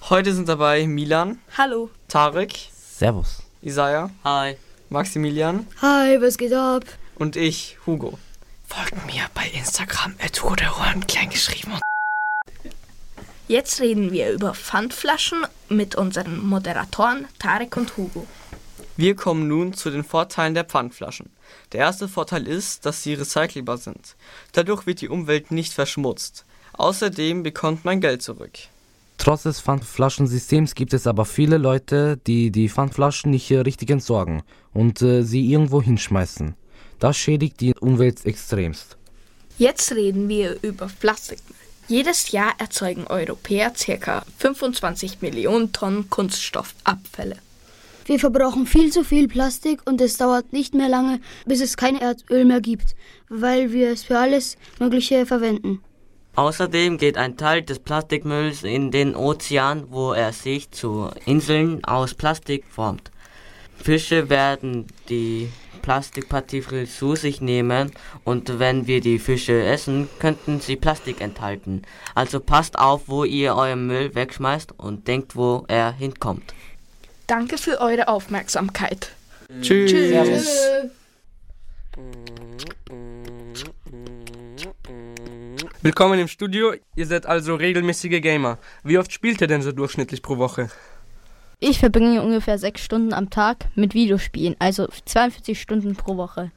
Heute 0.10 0.34
sind 0.34 0.48
dabei 0.48 0.88
Milan. 0.88 1.40
Hallo. 1.58 1.90
Tarek. 2.08 2.54
Servus. 2.72 3.44
Isaiah. 3.62 4.10
Hi. 4.24 4.56
Maximilian. 4.92 5.68
Hi, 5.82 6.22
was 6.22 6.38
geht 6.38 6.52
ab? 6.52 6.84
Und 7.16 7.38
ich, 7.38 7.78
Hugo. 7.86 8.20
Folgt 8.68 9.06
mir 9.06 9.24
bei 9.34 9.50
Instagram 9.58 10.16
at 10.20 10.44
Ruderohren 10.44 11.08
klein 11.08 11.30
geschrieben. 11.30 11.80
Jetzt 13.48 13.80
reden 13.80 14.12
wir 14.12 14.32
über 14.32 14.54
Pfandflaschen 14.54 15.46
mit 15.70 15.96
unseren 15.96 16.46
Moderatoren 16.46 17.26
Tarek 17.40 17.78
und 17.78 17.96
Hugo. 17.96 18.28
Wir 18.98 19.16
kommen 19.16 19.48
nun 19.48 19.74
zu 19.74 19.92
den 19.92 20.04
Vorteilen 20.04 20.56
der 20.56 20.66
Pfandflaschen. 20.66 21.30
Der 21.72 21.80
erste 21.80 22.10
Vorteil 22.10 22.46
ist, 22.46 22.86
dass 22.86 23.02
sie 23.02 23.14
recycelbar 23.14 23.78
sind. 23.78 24.18
Dadurch 24.52 24.86
wird 24.86 25.00
die 25.00 25.10
Umwelt 25.10 25.52
nicht 25.52 25.72
verschmutzt. 25.72 26.44
Außerdem 26.74 27.44
bekommt 27.44 27.86
man 27.86 28.02
Geld 28.02 28.22
zurück. 28.22 28.60
Trotz 29.22 29.44
des 29.44 29.62
Pfandflaschensystems 29.62 30.74
gibt 30.74 30.96
es 30.96 31.06
aber 31.06 31.26
viele 31.26 31.60
Leute, 31.60 32.18
die 32.26 32.50
die 32.50 32.70
Pfandflaschen 32.70 33.30
nicht 33.30 33.52
richtig 33.52 33.92
entsorgen 33.92 34.42
und 34.74 35.04
äh, 35.04 35.22
sie 35.22 35.46
irgendwo 35.46 35.80
hinschmeißen. 35.80 36.56
Das 36.98 37.18
schädigt 37.18 37.62
die 37.62 37.76
Umwelt 37.76 38.26
extremst. 38.26 38.98
Jetzt 39.60 39.92
reden 39.92 40.28
wir 40.28 40.58
über 40.64 40.88
Plastikmüll. 41.00 41.56
Jedes 41.88 42.32
Jahr 42.32 42.54
erzeugen 42.58 43.06
Europäer 43.06 43.72
ca. 44.00 44.24
25 44.40 45.22
Millionen 45.22 45.72
Tonnen 45.72 46.10
Kunststoffabfälle. 46.10 47.36
Wir 48.06 48.20
verbrauchen 48.20 48.66
viel 48.66 48.92
zu 48.92 49.04
viel 49.04 49.28
Plastik 49.28 49.82
und 49.86 50.02
es 50.02 50.18
dauert 50.18 50.52
nicht 50.52 50.74
mehr 50.74 50.90
lange, 50.90 51.22
bis 51.46 51.62
es 51.62 51.78
kein 51.78 51.96
Erdöl 51.96 52.44
mehr 52.46 52.60
gibt, 52.60 52.96
weil 53.30 53.72
wir 53.72 53.92
es 53.92 54.02
für 54.02 54.18
alles 54.18 54.58
Mögliche 54.80 55.28
verwenden. 55.28 55.80
Außerdem 56.36 56.98
geht 56.98 57.18
ein 57.18 57.36
Teil 57.36 57.62
des 57.62 57.80
Plastikmülls 57.80 58.64
in 58.64 58.92
den 58.92 59.16
Ozean, 59.16 59.88
wo 59.90 60.14
er 60.14 60.32
sich 60.32 60.72
zu 60.72 61.10
Inseln 61.26 61.84
aus 61.84 62.14
Plastik 62.14 62.64
formt. 62.70 63.12
Fische 63.76 64.30
werden 64.30 64.88
die 65.10 65.50
Plastikpartikel 65.82 66.88
zu 66.88 67.16
sich 67.16 67.42
nehmen 67.42 67.92
und 68.24 68.60
wenn 68.60 68.88
wir 68.88 69.02
die 69.02 69.20
Fische 69.20 69.64
essen, 69.64 70.08
könnten 70.20 70.62
sie 70.62 70.76
Plastik 70.76 71.20
enthalten. 71.20 71.82
Also 72.16 72.40
passt 72.40 72.78
auf, 72.78 73.04
wo 73.08 73.24
ihr 73.24 73.56
euren 73.56 73.88
Müll 73.88 74.14
wegschmeißt 74.14 74.74
und 74.78 75.08
denkt, 75.08 75.36
wo 75.36 75.66
er 75.68 75.92
hinkommt. 75.92 76.54
Danke 77.28 77.58
für 77.58 77.82
eure 77.82 78.08
Aufmerksamkeit. 78.08 79.12
Tschüss. 79.62 79.92
Tschüss. 79.92 80.92
Willkommen 85.84 86.20
im 86.20 86.28
Studio. 86.28 86.76
Ihr 86.96 87.08
seid 87.08 87.26
also 87.26 87.56
regelmäßige 87.56 88.22
Gamer. 88.22 88.60
Wie 88.84 89.00
oft 89.00 89.12
spielt 89.12 89.42
ihr 89.42 89.48
denn 89.48 89.64
so 89.64 89.72
durchschnittlich 89.72 90.22
pro 90.22 90.38
Woche? 90.38 90.70
Ich 91.60 91.80
verbringe 91.80 92.22
ungefähr 92.22 92.60
sechs 92.60 92.84
Stunden 92.84 93.14
am 93.14 93.32
Tag 93.32 93.66
mit 93.74 93.96
Videospielen, 93.96 94.56
also 94.60 94.88
42 95.06 95.60
Stunden 95.60 95.96
pro 95.96 96.18
Woche. 96.18 96.52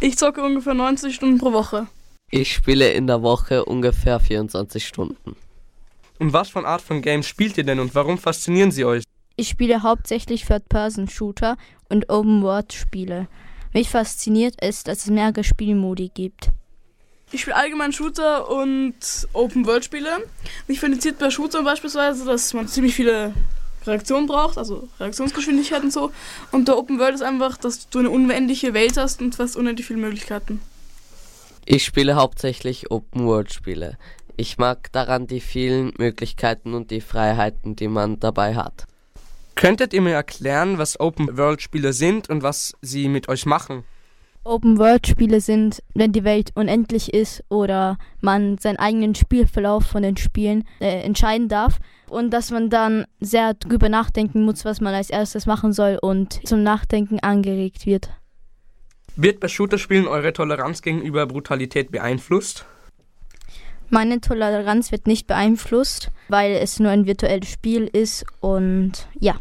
Ich 0.00 0.16
zocke 0.16 0.42
ungefähr 0.42 0.72
90 0.72 1.14
Stunden 1.14 1.36
pro 1.36 1.52
Woche. 1.52 1.88
Ich 2.30 2.54
spiele 2.54 2.90
in 2.92 3.06
der 3.06 3.20
Woche 3.20 3.66
ungefähr 3.66 4.18
24 4.18 4.86
Stunden. 4.86 5.36
Und 6.18 6.32
was 6.32 6.48
für 6.48 6.60
eine 6.60 6.68
Art 6.68 6.80
von 6.80 7.02
Games 7.02 7.26
spielt 7.26 7.58
ihr 7.58 7.64
denn 7.64 7.80
und 7.80 7.94
warum 7.94 8.16
faszinieren 8.16 8.70
sie 8.70 8.86
euch? 8.86 9.04
Ich 9.36 9.50
spiele 9.50 9.82
hauptsächlich 9.82 10.46
Third-Person-Shooter 10.46 11.58
und 11.90 12.08
Open-World-Spiele. 12.08 13.28
Mich 13.74 13.90
fasziniert 13.90 14.54
es, 14.56 14.84
dass 14.84 15.00
es 15.00 15.10
mehrere 15.10 15.44
Spielmodi 15.44 16.10
gibt. 16.14 16.50
Ich 17.32 17.42
spiele 17.42 17.56
allgemein 17.56 17.92
Shooter 17.92 18.50
und 18.50 18.94
Open-World-Spiele. 19.32 20.26
Mich 20.66 20.80
fasziniert 20.80 21.18
bei 21.18 21.30
Shootern 21.30 21.64
beispielsweise, 21.64 22.24
dass 22.24 22.52
man 22.54 22.66
ziemlich 22.66 22.94
viele 22.94 23.34
Reaktionen 23.86 24.26
braucht, 24.26 24.58
also 24.58 24.88
Reaktionsgeschwindigkeit 24.98 25.82
und 25.82 25.92
so. 25.92 26.12
Und 26.50 26.66
der 26.66 26.76
Open 26.76 26.98
World 26.98 27.14
ist 27.14 27.22
einfach, 27.22 27.56
dass 27.56 27.88
du 27.88 28.00
eine 28.00 28.10
unendliche 28.10 28.74
Welt 28.74 28.96
hast 28.96 29.22
und 29.22 29.36
fast 29.36 29.56
unendlich 29.56 29.86
viele 29.86 30.00
Möglichkeiten. 30.00 30.60
Ich 31.64 31.84
spiele 31.84 32.16
hauptsächlich 32.16 32.90
Open 32.90 33.26
World 33.26 33.52
Spiele. 33.52 33.96
Ich 34.36 34.58
mag 34.58 34.90
daran 34.92 35.26
die 35.26 35.40
vielen 35.40 35.92
Möglichkeiten 35.98 36.74
und 36.74 36.90
die 36.90 37.00
Freiheiten, 37.00 37.76
die 37.76 37.88
man 37.88 38.18
dabei 38.18 38.56
hat. 38.56 38.86
Könntet 39.54 39.92
ihr 39.92 40.00
mir 40.00 40.14
erklären, 40.14 40.78
was 40.78 40.98
Open 40.98 41.36
World 41.36 41.62
Spiele 41.62 41.92
sind 41.92 42.28
und 42.28 42.42
was 42.42 42.74
sie 42.80 43.08
mit 43.08 43.28
euch 43.28 43.46
machen? 43.46 43.84
Open-World-Spiele 44.44 45.40
sind, 45.40 45.82
wenn 45.94 46.12
die 46.12 46.24
Welt 46.24 46.50
unendlich 46.54 47.12
ist 47.12 47.44
oder 47.48 47.98
man 48.20 48.58
seinen 48.58 48.78
eigenen 48.78 49.14
Spielverlauf 49.14 49.84
von 49.84 50.02
den 50.02 50.16
Spielen 50.16 50.64
äh, 50.80 51.02
entscheiden 51.02 51.48
darf 51.48 51.78
und 52.08 52.30
dass 52.30 52.50
man 52.50 52.70
dann 52.70 53.04
sehr 53.20 53.54
drüber 53.54 53.88
nachdenken 53.88 54.44
muss, 54.44 54.64
was 54.64 54.80
man 54.80 54.94
als 54.94 55.10
erstes 55.10 55.46
machen 55.46 55.72
soll 55.72 55.98
und 56.00 56.46
zum 56.46 56.62
Nachdenken 56.62 57.20
angeregt 57.20 57.86
wird. 57.86 58.10
Wird 59.16 59.40
bei 59.40 59.48
Shooterspielen 59.48 60.08
eure 60.08 60.32
Toleranz 60.32 60.82
gegenüber 60.82 61.26
Brutalität 61.26 61.90
beeinflusst? 61.90 62.64
Meine 63.90 64.20
Toleranz 64.20 64.92
wird 64.92 65.06
nicht 65.06 65.26
beeinflusst, 65.26 66.10
weil 66.28 66.52
es 66.52 66.78
nur 66.78 66.92
ein 66.92 67.06
virtuelles 67.06 67.50
Spiel 67.50 67.90
ist 67.92 68.24
und 68.40 69.08
ja. 69.18 69.34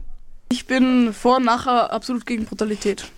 Ich 0.51 0.65
bin 0.65 1.13
vor 1.13 1.37
und 1.37 1.45
nachher 1.45 1.93
absolut 1.93 2.25
gegen 2.25 2.45
Brutalität. 2.45 3.11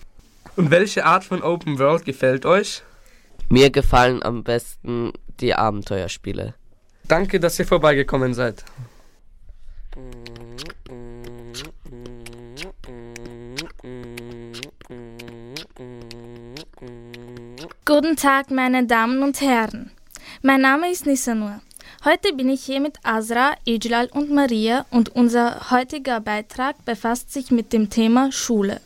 Und 0.54 0.70
welche 0.70 1.04
Art 1.04 1.24
von 1.24 1.42
Open 1.42 1.78
World 1.78 2.04
gefällt 2.04 2.44
euch? 2.44 2.82
Mir 3.48 3.70
gefallen 3.70 4.22
am 4.22 4.44
besten 4.44 5.12
die 5.40 5.54
Abenteuerspiele. 5.54 6.54
Danke, 7.08 7.40
dass 7.40 7.58
ihr 7.58 7.66
vorbeigekommen 7.66 8.34
seid. 8.34 8.64
Guten 17.84 18.16
Tag, 18.16 18.50
meine 18.50 18.86
Damen 18.86 19.22
und 19.22 19.40
Herren. 19.40 19.90
Mein 20.42 20.60
Name 20.60 20.90
ist 20.90 21.06
Nisanur. 21.06 21.60
Heute 22.04 22.32
bin 22.34 22.48
ich 22.48 22.64
hier 22.64 22.80
mit 22.80 22.98
Azra, 23.02 23.54
Ijlal 23.66 24.08
und 24.12 24.30
Maria 24.30 24.86
und 24.90 25.14
unser 25.14 25.70
heutiger 25.70 26.20
Beitrag 26.20 26.84
befasst 26.84 27.32
sich 27.32 27.50
mit 27.50 27.72
dem 27.72 27.90
Thema 27.90 28.32
Schule. 28.32 28.80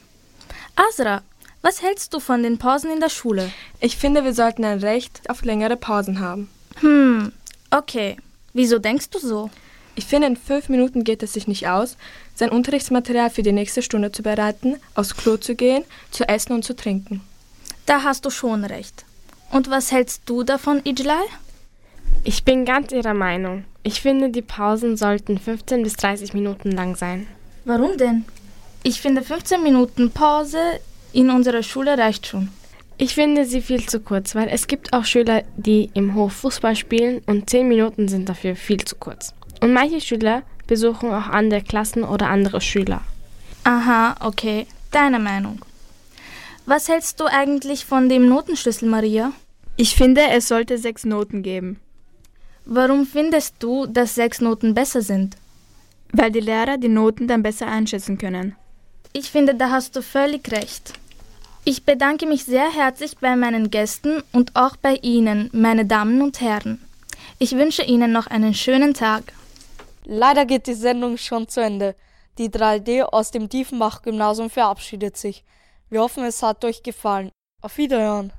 Azra, 0.75 1.23
was 1.63 1.83
hältst 1.83 2.15
du 2.15 2.21
von 2.21 2.43
den 2.43 2.59
Pausen 2.59 2.93
in 2.93 3.01
der 3.01 3.09
Schule? 3.09 3.51
Ich 3.81 3.97
finde, 3.97 4.25
wir 4.25 4.35
sollten 4.35 4.65
ein 4.65 4.81
Recht 4.81 5.21
auf 5.29 5.45
längere 5.45 5.77
Pausen 5.77 6.21
haben. 6.21 6.49
Hm, 6.81 7.33
okay. 7.71 8.17
Wieso 8.53 8.79
denkst 8.79 9.11
du 9.11 9.19
so? 9.19 9.51
Ich 9.97 10.07
finde, 10.07 10.27
in 10.29 10.37
fünf 10.37 10.69
Minuten 10.69 11.05
geht 11.05 11.23
es 11.23 11.33
sich 11.33 11.49
nicht 11.49 11.69
aus, 11.69 11.97
sein 12.35 12.51
Unterrichtsmaterial 12.51 13.31
für 13.31 13.43
die 13.43 13.53
nächste 13.53 13.83
Stunde 13.83 14.13
zu 14.13 14.23
bereiten, 14.23 14.77
aufs 14.95 15.17
Klo 15.17 15.39
zu 15.39 15.55
gehen, 15.55 15.85
zu 16.11 16.29
essen 16.29 16.53
und 16.53 16.65
zu 16.65 16.77
trinken. 16.77 17.23
Da 17.87 18.03
hast 18.03 18.25
du 18.25 18.31
schon 18.31 18.65
recht. 18.65 19.05
Und 19.51 19.71
was 19.71 19.93
hältst 19.93 20.23
du 20.27 20.43
davon, 20.43 20.83
Ijlal? 20.85 21.25
Ich 22.25 22.45
bin 22.45 22.65
ganz 22.65 22.93
Ihrer 22.93 23.15
Meinung. 23.15 23.65
Ich 23.83 24.01
finde, 24.01 24.31
die 24.31 24.43
Pausen 24.43 24.97
sollten 24.97 25.39
15 25.39 25.83
bis 25.83 25.95
30 25.95 26.35
Minuten 26.35 26.73
lang 26.73 26.97
sein. 26.97 27.27
Warum 27.65 27.97
denn? 27.97 28.25
Ich 28.83 29.01
finde 29.01 29.23
15 29.23 29.63
Minuten 29.63 30.11
Pause 30.11 30.59
in 31.17 31.31
unserer 31.31 31.63
Schule 31.63 31.97
reicht 31.97 32.27
schon. 32.27 32.51
Ich 32.99 33.15
finde 33.15 33.47
sie 33.47 33.63
viel 33.63 33.87
zu 33.87 34.01
kurz, 34.01 34.35
weil 34.35 34.49
es 34.49 34.67
gibt 34.67 34.93
auch 34.93 35.05
Schüler, 35.07 35.45
die 35.57 35.91
im 35.95 36.15
Hof 36.15 36.35
Fußball 36.35 36.77
spielen 36.77 37.23
und 37.27 37.49
10 37.49 37.69
Minuten 37.69 38.09
sind 38.09 38.29
dafür 38.29 38.55
viel 38.55 38.85
zu 38.85 38.97
kurz. 38.97 39.33
Und 39.63 39.73
manche 39.73 40.01
Schüler 40.03 40.43
besuchen 40.67 41.11
auch 41.11 41.29
andere 41.29 41.63
Klassen 41.63 42.05
oder 42.05 42.29
andere 42.29 42.61
Schüler. 42.61 43.01
Aha, 43.65 44.17
okay. 44.21 44.67
Deine 44.91 45.19
Meinung. 45.19 45.59
Was 46.67 46.89
hältst 46.89 47.19
du 47.21 47.25
eigentlich 47.25 47.87
von 47.87 48.09
dem 48.09 48.29
Notenschlüssel, 48.29 48.89
Maria? 48.89 49.33
Ich 49.77 49.95
finde, 49.95 50.23
es 50.31 50.49
sollte 50.49 50.77
sechs 50.77 51.05
Noten 51.05 51.43
geben. 51.43 51.81
Warum 52.67 53.07
findest 53.07 53.55
du, 53.61 53.87
dass 53.87 54.15
sechs 54.15 54.41
Noten 54.41 54.75
besser 54.75 55.01
sind? 55.01 55.37
Weil 56.13 56.31
die 56.31 56.41
Lehrer 56.41 56.77
die 56.77 56.89
Noten 56.89 57.27
dann 57.27 57.43
besser 57.43 57.69
einschätzen 57.69 58.19
können. 58.19 58.55
Ich 59.13 59.31
finde, 59.31 59.55
da 59.55 59.71
hast 59.71 59.97
du 59.97 60.03
völlig 60.03 60.51
recht. 60.51 60.93
Ich 61.69 61.85
bedanke 61.85 62.27
mich 62.27 62.45
sehr 62.45 62.71
herzlich 62.71 63.19
bei 63.19 63.35
meinen 63.35 63.73
Gästen 63.73 64.23
und 64.31 64.55
auch 64.55 64.77
bei 64.77 65.01
Ihnen, 65.03 65.51
meine 65.53 65.85
Damen 65.85 66.23
und 66.23 66.41
Herren. 66.41 66.81
Ich 67.41 67.57
wünsche 67.57 67.83
Ihnen 67.83 68.13
noch 68.13 68.29
einen 68.29 68.55
schönen 68.55 68.95
Tag. 68.95 69.33
Leider 70.05 70.47
geht 70.47 70.69
die 70.69 70.75
Sendung 70.75 71.17
schon 71.17 71.49
zu 71.49 71.61
Ende. 71.61 71.97
Die 72.39 72.51
3D 72.51 73.03
aus 73.03 73.33
dem 73.33 73.49
Tiefenbach-Gymnasium 73.49 74.49
verabschiedet 74.49 75.17
sich. 75.17 75.43
Wir 75.91 76.03
hoffen, 76.03 76.23
es 76.23 76.41
hat 76.41 76.65
euch 76.65 76.85
gefallen. 76.85 77.33
Auf 77.63 77.79
Wiederhören. 77.79 78.33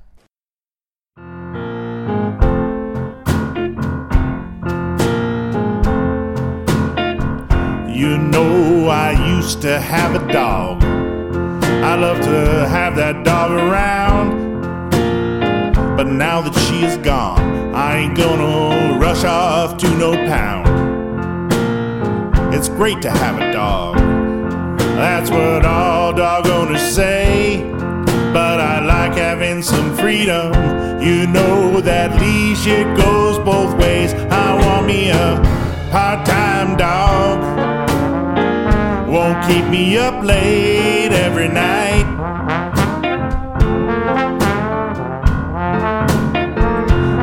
You 7.94 8.16
know, 8.16 8.88
I 8.88 9.12
used 9.36 9.60
to 9.60 9.78
have 9.78 10.16
a 10.16 10.32
dog. 10.32 10.97
I 11.82 11.94
love 11.94 12.20
to 12.22 12.68
have 12.68 12.96
that 12.96 13.24
dog 13.24 13.52
around. 13.52 14.90
But 15.96 16.06
now 16.06 16.40
that 16.40 16.54
she 16.54 16.84
is 16.84 16.96
gone, 16.98 17.74
I 17.74 17.98
ain't 17.98 18.16
gonna 18.16 18.98
rush 18.98 19.24
off 19.24 19.76
to 19.78 19.88
no 19.96 20.12
pound. 20.12 20.68
It's 22.54 22.68
great 22.68 23.00
to 23.02 23.10
have 23.10 23.40
a 23.40 23.52
dog. 23.52 23.96
That's 24.78 25.30
what 25.30 25.64
all 25.64 26.12
dog 26.12 26.46
owners 26.48 26.82
say. 26.82 27.62
But 28.32 28.60
I 28.60 28.84
like 28.84 29.14
having 29.16 29.62
some 29.62 29.96
freedom. 29.96 30.52
You 31.00 31.26
know 31.28 31.80
that 31.80 32.20
leash, 32.20 32.66
it 32.66 32.96
goes 32.96 33.38
both 33.38 33.76
ways. 33.78 34.12
I 34.14 34.54
want 34.54 34.86
me 34.86 35.10
a 35.10 35.40
part 35.92 36.26
time 36.26 36.76
dog. 36.76 37.67
Keep 39.46 39.66
me 39.68 39.96
up 39.96 40.24
late 40.24 41.12
every 41.12 41.48
night. 41.48 42.06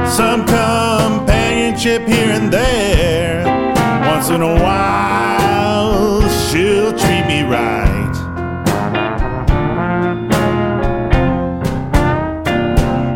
Some 0.10 0.46
companionship 0.46 2.08
here 2.08 2.32
and 2.32 2.52
there. 2.52 3.44
Once 4.08 4.30
in 4.30 4.42
a 4.42 4.56
while, 4.64 6.22
she'll 6.30 6.94
treat 6.98 7.26
me 7.28 7.44
right. 7.44 8.14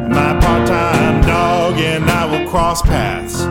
My 0.09 0.39
part 0.41 0.67
time 0.67 1.21
dog 1.21 1.79
and 1.79 2.09
I 2.09 2.25
will 2.25 2.49
cross 2.49 2.81
paths. 2.81 3.41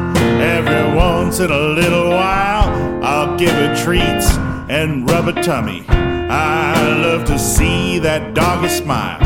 Every 0.40 0.94
once 0.94 1.40
in 1.40 1.50
a 1.50 1.58
little 1.58 2.10
while, 2.10 2.68
I'll 3.02 3.36
give 3.38 3.52
her 3.52 3.74
treats 3.82 4.36
and 4.68 5.08
rub 5.10 5.28
a 5.28 5.42
tummy. 5.42 5.84
I 5.88 6.96
love 6.98 7.24
to 7.26 7.38
see 7.38 7.98
that 8.00 8.34
doggy 8.34 8.68
smile. 8.68 9.18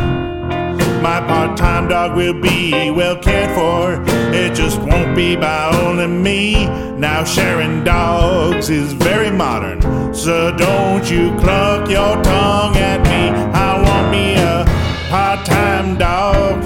My 1.02 1.20
part 1.20 1.56
time 1.56 1.88
dog 1.88 2.16
will 2.16 2.40
be 2.40 2.90
well 2.90 3.16
cared 3.16 3.52
for. 3.56 4.00
It 4.32 4.54
just 4.54 4.78
won't 4.80 5.16
be 5.16 5.34
by 5.34 5.76
only 5.82 6.06
me. 6.06 6.66
Now, 6.96 7.24
sharing 7.24 7.82
dogs 7.82 8.70
is 8.70 8.92
very 8.92 9.30
modern. 9.30 9.82
So 10.14 10.56
don't 10.56 11.10
you 11.10 11.34
cluck 11.40 11.90
your 11.90 12.22
tongue 12.22 12.76
at 12.76 13.02
me. 13.02 13.30
I 13.52 13.82
want 13.82 14.10
me 14.12 14.36
a 14.36 14.64
part 15.10 15.44
time 15.44 15.98
dog. 15.98 16.62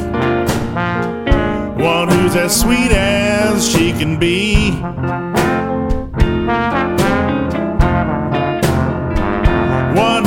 One 1.80 2.08
who's 2.08 2.36
as 2.36 2.60
sweet 2.60 2.92
as 2.92 3.66
she 3.66 3.92
can 3.92 4.18
be. 4.18 4.72
One 9.96 10.25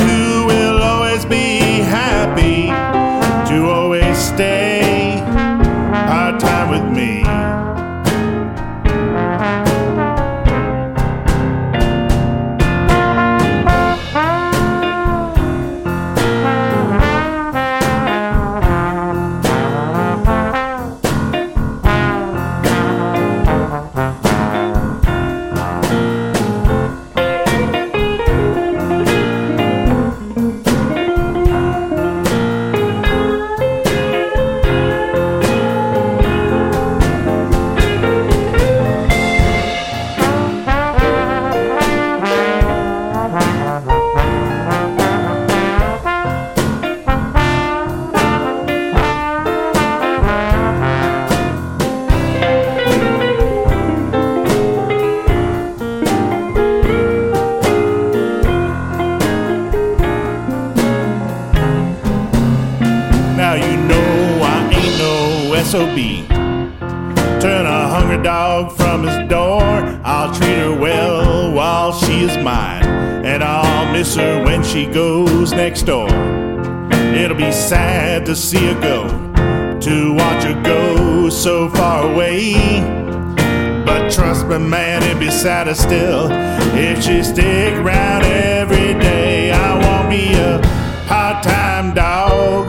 it'd 84.80 85.18
be 85.18 85.30
sadder 85.30 85.74
still 85.74 86.28
if 86.74 87.02
she 87.02 87.22
stick 87.22 87.74
around 87.74 88.24
every 88.24 88.94
day. 89.00 89.52
I 89.52 89.76
want 89.84 90.08
me 90.08 90.34
a 90.34 90.60
part-time 91.06 91.94
dog. 91.94 92.66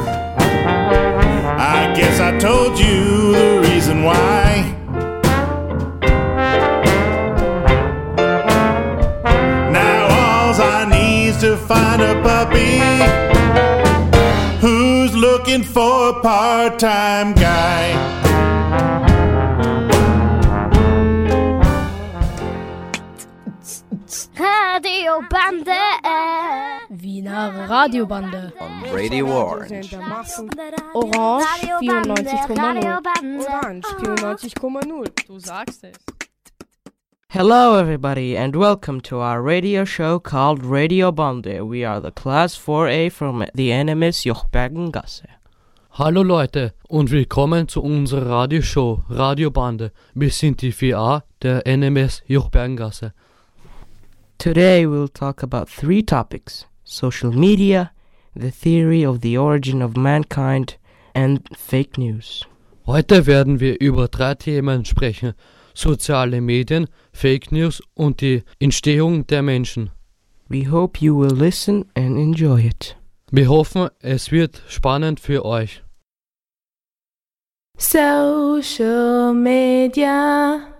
I 1.60 1.93
guess 1.95 2.19
I 2.19 2.38
told 2.38 2.78
you 2.80 3.34
the 3.34 3.69
reason 3.69 4.04
why. 4.04 4.76
Now 9.71 10.04
all 10.06 10.62
I 10.62 10.86
need 10.89 11.30
is 11.30 11.38
to 11.38 11.58
find 11.58 12.02
a 12.02 12.15
puppy 12.21 12.80
who's 14.60 15.15
looking 15.15 15.63
for 15.63 16.10
a 16.10 16.21
part 16.21 16.80
time 16.80 17.34
guy. 17.34 18.21
Radiobande. 24.36 25.76
Wiener 26.89 27.67
Radiobande. 27.67 28.52
Radio 28.94 29.26
Orange. 29.28 29.94
Orange 30.94 31.46
94,0. 31.82 33.46
Orange 33.50 33.88
94,0. 34.00 35.28
Du 35.28 35.39
sagst 35.39 35.84
es. 35.84 35.98
Hello, 37.30 37.78
everybody, 37.78 38.36
and 38.38 38.56
welcome 38.56 39.00
to 39.02 39.17
our 39.22 39.41
radio 39.41 39.86
show 39.86 40.20
called 40.20 40.65
Radio 40.65 41.12
Bande. 41.12 41.62
We 41.63 41.86
are 41.86 42.00
the 42.02 42.12
Class 42.12 42.56
4A 42.58 43.12
from 43.12 43.46
the 43.54 43.70
NMS 43.70 44.26
Jochbergengasse. 44.26 45.28
Hallo 45.91 46.24
Leute 46.24 46.74
und 46.88 47.12
willkommen 47.12 47.67
zu 47.67 47.82
unserer 47.84 48.30
Radioshow 48.30 49.04
Radiobande. 49.10 49.91
Wir 50.13 50.30
sind 50.30 50.62
die 50.62 50.72
4A 50.74 51.24
der 51.41 51.63
NMS 51.67 52.24
Jochbergengasse. 52.28 53.13
Today 54.41 54.88
we'll 54.88 55.08
talk 55.08 55.43
about 55.43 55.69
three 55.69 56.01
topics 56.01 56.65
social 56.84 57.32
media, 57.32 57.91
the 58.36 58.49
theory 58.49 59.06
of 59.06 59.21
the 59.21 59.38
origin 59.38 59.84
of 59.84 59.95
mankind, 59.95 60.77
and 61.13 61.47
fake 61.56 61.95
news. 61.95 62.43
Heute 62.88 63.27
werden 63.27 63.60
wir 63.60 63.80
über 63.80 64.08
drei 64.08 64.34
Themen 64.34 64.84
sprechen: 64.84 65.36
soziale 65.75 66.41
Medien, 66.41 66.88
Fake 67.13 67.51
News 67.51 67.84
und 67.93 68.21
die 68.21 68.41
Entstehung 68.60 69.27
der 69.27 69.43
Menschen. 69.43 69.91
We 70.49 70.63
hope 70.71 71.06
you 71.06 71.15
will 71.15 71.38
listen 71.38 71.86
and 71.93 72.17
enjoy 72.17 72.65
it. 72.65 72.97
Wir 73.32 73.47
hoffen, 73.47 73.89
es 73.99 74.32
wird 74.32 74.63
spannend 74.67 75.19
für 75.19 75.45
euch. 75.45 75.84
Social 77.77 79.36
Media. 79.36 80.71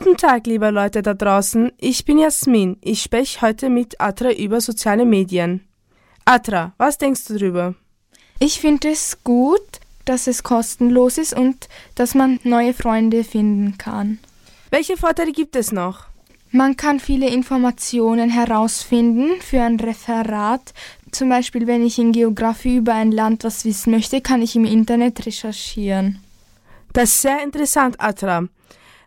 Guten 0.00 0.16
Tag, 0.16 0.46
liebe 0.46 0.70
Leute 0.70 1.02
da 1.02 1.12
draußen. 1.12 1.72
Ich 1.76 2.04
bin 2.04 2.20
Jasmin. 2.20 2.76
Ich 2.82 3.02
spreche 3.02 3.40
heute 3.40 3.68
mit 3.68 4.00
Atra 4.00 4.30
über 4.30 4.60
soziale 4.60 5.04
Medien. 5.04 5.66
Atra, 6.24 6.72
was 6.78 6.98
denkst 6.98 7.24
du 7.24 7.36
darüber? 7.36 7.74
Ich 8.38 8.60
finde 8.60 8.90
es 8.90 9.18
gut, 9.24 9.60
dass 10.04 10.28
es 10.28 10.44
kostenlos 10.44 11.18
ist 11.18 11.36
und 11.36 11.68
dass 11.96 12.14
man 12.14 12.38
neue 12.44 12.74
Freunde 12.74 13.24
finden 13.24 13.76
kann. 13.76 14.20
Welche 14.70 14.96
Vorteile 14.96 15.32
gibt 15.32 15.56
es 15.56 15.72
noch? 15.72 16.04
Man 16.52 16.76
kann 16.76 17.00
viele 17.00 17.28
Informationen 17.28 18.30
herausfinden 18.30 19.40
für 19.40 19.62
ein 19.62 19.80
Referat. 19.80 20.74
Zum 21.10 21.28
Beispiel, 21.28 21.66
wenn 21.66 21.84
ich 21.84 21.98
in 21.98 22.12
Geografie 22.12 22.76
über 22.76 22.94
ein 22.94 23.10
Land 23.10 23.42
was 23.42 23.64
wissen 23.64 23.90
möchte, 23.90 24.20
kann 24.20 24.42
ich 24.42 24.54
im 24.54 24.64
Internet 24.64 25.26
recherchieren. 25.26 26.20
Das 26.92 27.10
ist 27.10 27.22
sehr 27.22 27.42
interessant, 27.42 28.00
Atra. 28.00 28.46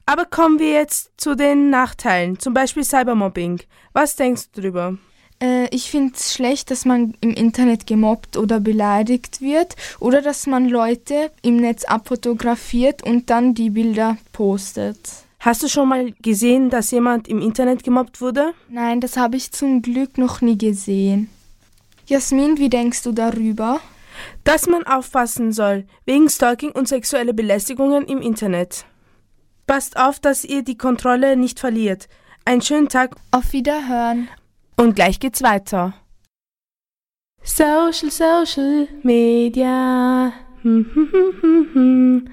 Aber 0.05 0.25
kommen 0.25 0.59
wir 0.59 0.71
jetzt 0.71 1.11
zu 1.17 1.35
den 1.35 1.69
Nachteilen, 1.69 2.39
zum 2.39 2.53
Beispiel 2.53 2.83
Cybermobbing. 2.83 3.61
Was 3.93 4.15
denkst 4.15 4.51
du 4.51 4.61
darüber? 4.61 4.97
Äh, 5.41 5.67
ich 5.75 5.89
finde 5.89 6.13
es 6.15 6.33
schlecht, 6.33 6.71
dass 6.71 6.85
man 6.85 7.15
im 7.21 7.31
Internet 7.31 7.87
gemobbt 7.87 8.37
oder 8.37 8.59
beleidigt 8.59 9.41
wird 9.41 9.75
oder 9.99 10.21
dass 10.21 10.47
man 10.47 10.67
Leute 10.67 11.31
im 11.41 11.57
Netz 11.57 11.83
abfotografiert 11.83 13.03
und 13.03 13.29
dann 13.29 13.53
die 13.53 13.71
Bilder 13.71 14.17
postet. 14.31 14.97
Hast 15.39 15.63
du 15.63 15.67
schon 15.67 15.89
mal 15.89 16.11
gesehen, 16.21 16.69
dass 16.69 16.91
jemand 16.91 17.27
im 17.27 17.41
Internet 17.41 17.83
gemobbt 17.83 18.21
wurde? 18.21 18.53
Nein, 18.69 19.01
das 19.01 19.17
habe 19.17 19.37
ich 19.37 19.51
zum 19.51 19.81
Glück 19.81 20.19
noch 20.19 20.41
nie 20.41 20.57
gesehen. 20.57 21.31
Jasmin, 22.05 22.57
wie 22.59 22.69
denkst 22.69 23.01
du 23.01 23.11
darüber? 23.11 23.79
Dass 24.43 24.67
man 24.67 24.83
aufpassen 24.85 25.51
soll, 25.51 25.85
wegen 26.05 26.29
Stalking 26.29 26.71
und 26.71 26.87
sexuelle 26.87 27.33
Belästigungen 27.33 28.05
im 28.05 28.21
Internet. 28.21 28.85
Passt 29.67 29.97
auf, 29.97 30.19
dass 30.19 30.43
ihr 30.43 30.63
die 30.63 30.77
Kontrolle 30.77 31.37
nicht 31.37 31.59
verliert. 31.59 32.07
Einen 32.45 32.61
schönen 32.61 32.89
Tag. 32.89 33.15
Auf 33.31 33.53
Wiederhören. 33.53 34.27
Und 34.75 34.95
gleich 34.95 35.19
geht's 35.19 35.41
weiter. 35.43 35.93
Social, 37.43 38.11
social 38.11 38.87
media. 39.03 40.33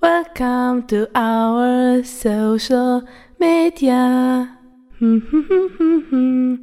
Welcome 0.00 0.86
to 0.88 1.06
our 1.16 2.02
social 2.04 3.04
media. 3.38 4.48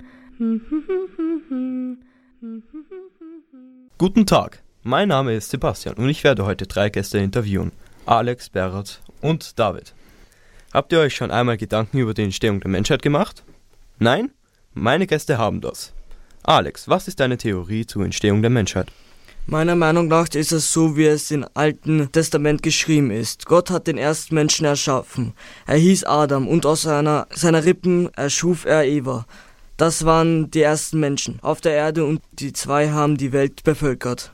Guten 3.98 4.26
Tag, 4.26 4.64
mein 4.84 5.10
Name 5.10 5.36
ist 5.36 5.50
Sebastian 5.50 5.96
und 5.96 6.08
ich 6.08 6.24
werde 6.24 6.46
heute 6.46 6.68
drei 6.68 6.90
Gäste 6.90 7.18
interviewen. 7.18 7.74
Alex, 8.06 8.50
Berat 8.50 9.02
und 9.22 9.60
David. 9.60 9.94
Habt 10.72 10.92
ihr 10.92 11.00
euch 11.00 11.16
schon 11.16 11.32
einmal 11.32 11.58
Gedanken 11.58 11.98
über 11.98 12.14
die 12.14 12.24
Entstehung 12.24 12.60
der 12.60 12.70
Menschheit 12.70 13.02
gemacht? 13.02 13.44
Nein? 13.98 14.32
Meine 14.74 15.08
Gäste 15.08 15.38
haben 15.38 15.62
das. 15.62 15.94
Alex, 16.44 16.88
was 16.88 17.08
ist 17.08 17.20
deine 17.20 17.38
Theorie 17.38 17.86
zur 17.86 18.06
Entstehung 18.06 18.42
der 18.42 18.52
Menschheit? 18.52 18.92
Meiner 19.48 19.76
Meinung 19.76 20.08
nach 20.08 20.28
ist 20.30 20.52
es 20.52 20.72
so, 20.72 20.96
wie 20.96 21.06
es 21.06 21.32
im 21.32 21.44
Alten 21.56 22.12
Testament 22.12 22.62
geschrieben 22.62 23.10
ist. 23.10 23.48
Gott 23.48 23.72
hat 23.72 23.88
den 23.88 23.98
ersten 23.98 24.36
Menschen 24.36 24.66
erschaffen. 24.66 25.34
Er 25.66 25.78
hieß 25.78 26.04
Adam 26.04 26.48
und 26.48 26.68
aus 26.68 26.84
seiner, 26.84 27.26
seiner 27.34 27.66
Rippen 27.66 28.14
erschuf 28.14 28.66
er 28.66 28.86
Eva. 28.86 29.26
Das 29.76 30.06
waren 30.06 30.52
die 30.52 30.62
ersten 30.62 31.00
Menschen 31.00 31.40
auf 31.42 31.62
der 31.62 31.72
Erde 31.72 32.06
und 32.06 32.22
die 32.34 32.54
zwei 32.54 32.92
haben 32.92 33.18
die 33.18 33.32
Welt 33.32 33.64
bevölkert. 33.64 34.32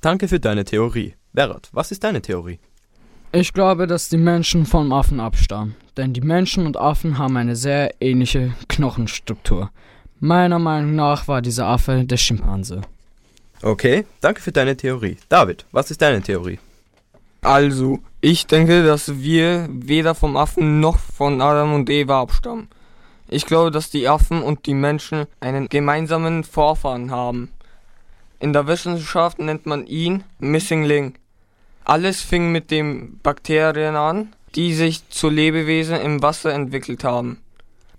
Danke 0.00 0.28
für 0.28 0.38
deine 0.38 0.64
Theorie. 0.64 1.14
Berat, 1.32 1.68
was 1.72 1.90
ist 1.90 2.04
deine 2.04 2.22
Theorie? 2.22 2.60
Ich 3.38 3.52
glaube, 3.52 3.86
dass 3.86 4.08
die 4.08 4.16
Menschen 4.16 4.64
vom 4.64 4.94
Affen 4.94 5.20
abstammen, 5.20 5.76
denn 5.98 6.14
die 6.14 6.22
Menschen 6.22 6.64
und 6.64 6.78
Affen 6.78 7.18
haben 7.18 7.36
eine 7.36 7.54
sehr 7.54 7.92
ähnliche 8.00 8.54
Knochenstruktur. 8.66 9.70
Meiner 10.20 10.58
Meinung 10.58 10.94
nach 10.94 11.28
war 11.28 11.42
dieser 11.42 11.66
Affe 11.66 12.04
der 12.06 12.16
Schimpanse. 12.16 12.80
Okay, 13.60 14.06
danke 14.22 14.40
für 14.40 14.52
deine 14.52 14.74
Theorie. 14.74 15.18
David, 15.28 15.66
was 15.70 15.90
ist 15.90 16.00
deine 16.00 16.22
Theorie? 16.22 16.58
Also, 17.42 17.98
ich 18.22 18.46
denke, 18.46 18.82
dass 18.82 19.18
wir 19.20 19.68
weder 19.70 20.14
vom 20.14 20.38
Affen 20.38 20.80
noch 20.80 20.98
von 20.98 21.42
Adam 21.42 21.74
und 21.74 21.90
Eva 21.90 22.22
abstammen. 22.22 22.68
Ich 23.28 23.44
glaube, 23.44 23.70
dass 23.70 23.90
die 23.90 24.08
Affen 24.08 24.40
und 24.40 24.64
die 24.64 24.72
Menschen 24.72 25.26
einen 25.40 25.68
gemeinsamen 25.68 26.42
Vorfahren 26.42 27.10
haben. 27.10 27.50
In 28.40 28.54
der 28.54 28.66
Wissenschaft 28.66 29.38
nennt 29.40 29.66
man 29.66 29.86
ihn 29.86 30.24
Missing 30.38 30.84
Link. 30.84 31.16
Alles 31.86 32.20
fing 32.20 32.50
mit 32.50 32.72
den 32.72 33.20
Bakterien 33.22 33.94
an, 33.94 34.34
die 34.56 34.74
sich 34.74 35.08
zu 35.08 35.28
Lebewesen 35.28 36.00
im 36.00 36.20
Wasser 36.20 36.52
entwickelt 36.52 37.04
haben. 37.04 37.38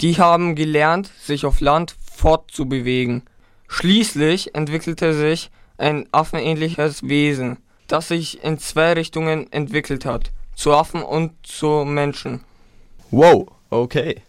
Die 0.01 0.17
haben 0.17 0.55
gelernt, 0.55 1.09
sich 1.21 1.45
auf 1.45 1.61
Land 1.61 1.95
fortzubewegen. 2.13 3.23
Schließlich 3.69 4.53
entwickelte 4.53 5.13
sich 5.13 5.51
ein 5.77 6.05
affenähnliches 6.11 7.07
Wesen, 7.07 7.59
das 7.87 8.09
sich 8.09 8.43
in 8.43 8.59
zwei 8.59 8.91
Richtungen 8.91 9.49
entwickelt 9.53 10.03
hat, 10.03 10.31
zu 10.53 10.73
Affen 10.73 11.01
und 11.01 11.31
zu 11.43 11.85
Menschen. 11.85 12.41
Wow, 13.09 13.47
okay. 13.69 14.21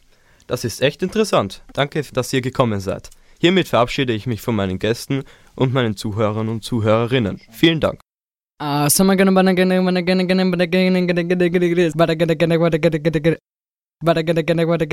Das 0.46 0.62
ist 0.64 0.80
echt 0.80 1.02
interessant. 1.02 1.64
Danke, 1.72 2.04
dass 2.12 2.32
ihr 2.32 2.42
gekommen 2.42 2.78
seid. 2.78 3.10
Hiermit 3.40 3.66
verabschiede 3.66 4.12
ich 4.12 4.28
mich 4.28 4.40
von 4.40 4.54
meinen 4.54 4.78
Gästen 4.78 5.24
und 5.56 5.74
meinen 5.74 5.96
Zuhörern 5.96 6.48
und 6.48 6.62
Zuhörerinnen. 6.62 7.40
Vielen 7.50 7.80
Dank. 7.80 7.98
Uh, 8.60 8.88
so 8.88 9.04
am 9.04 9.10
I 9.10 9.14
gonna 9.14 9.30
but 9.30 9.46
I 9.46 9.52
what 9.54 9.70
I 12.74 12.80
but 14.02 14.18
I 14.18 14.22
what 14.64 14.82
I. 14.82 14.86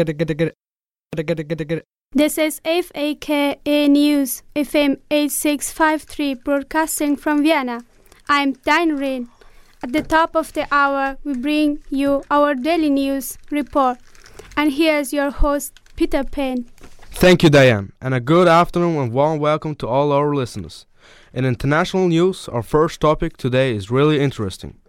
This 2.14 2.38
is 2.38 2.62
FAKA 2.64 3.90
News 3.90 4.44
FM 4.56 5.00
8653 5.10 6.36
broadcasting 6.36 7.16
from 7.16 7.42
Vienna. 7.42 7.84
I'm 8.30 8.54
Dan 8.54 8.98
Rain. 8.98 9.30
At 9.82 9.94
the 9.94 10.04
top 10.04 10.36
of 10.36 10.54
the 10.54 10.68
hour, 10.72 11.18
we 11.24 11.34
bring 11.34 11.80
you 11.90 12.22
our 12.30 12.54
daily 12.54 12.92
news 12.92 13.40
report. 13.50 13.98
And 14.56 14.74
here's 14.74 15.12
your 15.12 15.32
host, 15.32 15.74
Peter 15.96 16.24
Payne. 16.24 16.68
Thank 17.14 17.42
you, 17.42 17.50
Diane, 17.50 17.94
and 18.00 18.14
a 18.14 18.20
good 18.20 18.48
afternoon 18.48 18.98
and 18.98 19.12
warm 19.12 19.40
welcome 19.40 19.74
to 19.78 19.88
all 19.88 20.12
our 20.12 20.36
listeners. 20.36 20.86
In 21.36 21.44
international 21.44 22.08
news, 22.08 22.48
our 22.48 22.64
first 22.64 23.02
topic 23.02 23.36
today 23.36 23.76
is 23.76 23.92
really 23.92 24.22
interesting. 24.22 24.80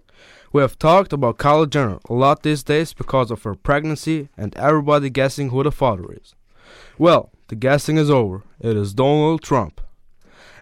We 0.52 0.62
have 0.62 0.78
talked 0.78 1.12
about 1.12 1.38
Kylie 1.38 1.68
Jenner 1.68 1.98
a 2.08 2.14
lot 2.14 2.44
these 2.44 2.62
days 2.62 2.92
because 2.92 3.32
of 3.32 3.42
her 3.42 3.56
pregnancy 3.56 4.28
and 4.36 4.56
everybody 4.56 5.10
guessing 5.10 5.48
who 5.48 5.64
the 5.64 5.72
father 5.72 6.04
is. 6.12 6.36
Well, 6.98 7.32
the 7.48 7.56
guessing 7.56 7.96
is 7.96 8.08
over. 8.08 8.44
It 8.60 8.76
is 8.76 8.94
Donald 8.94 9.42
Trump. 9.42 9.80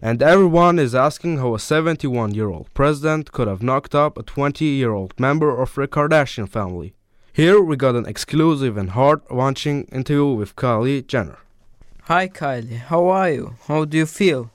And 0.00 0.22
everyone 0.22 0.78
is 0.78 0.94
asking 0.94 1.36
how 1.36 1.54
a 1.54 1.58
71 1.58 2.32
year 2.32 2.48
old 2.48 2.72
president 2.72 3.32
could 3.32 3.46
have 3.46 3.62
knocked 3.62 3.94
up 3.94 4.16
a 4.16 4.22
20 4.22 4.64
year 4.64 4.94
old 4.94 5.12
member 5.20 5.54
of 5.54 5.74
the 5.74 5.86
Kardashian 5.86 6.48
family. 6.48 6.94
Here 7.30 7.60
we 7.60 7.76
got 7.76 7.94
an 7.94 8.06
exclusive 8.06 8.78
and 8.78 8.92
heart 8.92 9.22
wrenching 9.30 9.84
interview 9.92 10.32
with 10.32 10.56
Kylie 10.56 11.06
Jenner. 11.06 11.40
Hi 12.04 12.26
Kylie, 12.26 12.78
how 12.78 13.08
are 13.08 13.30
you? 13.30 13.56
How 13.66 13.84
do 13.84 13.98
you 13.98 14.06
feel? 14.06 14.50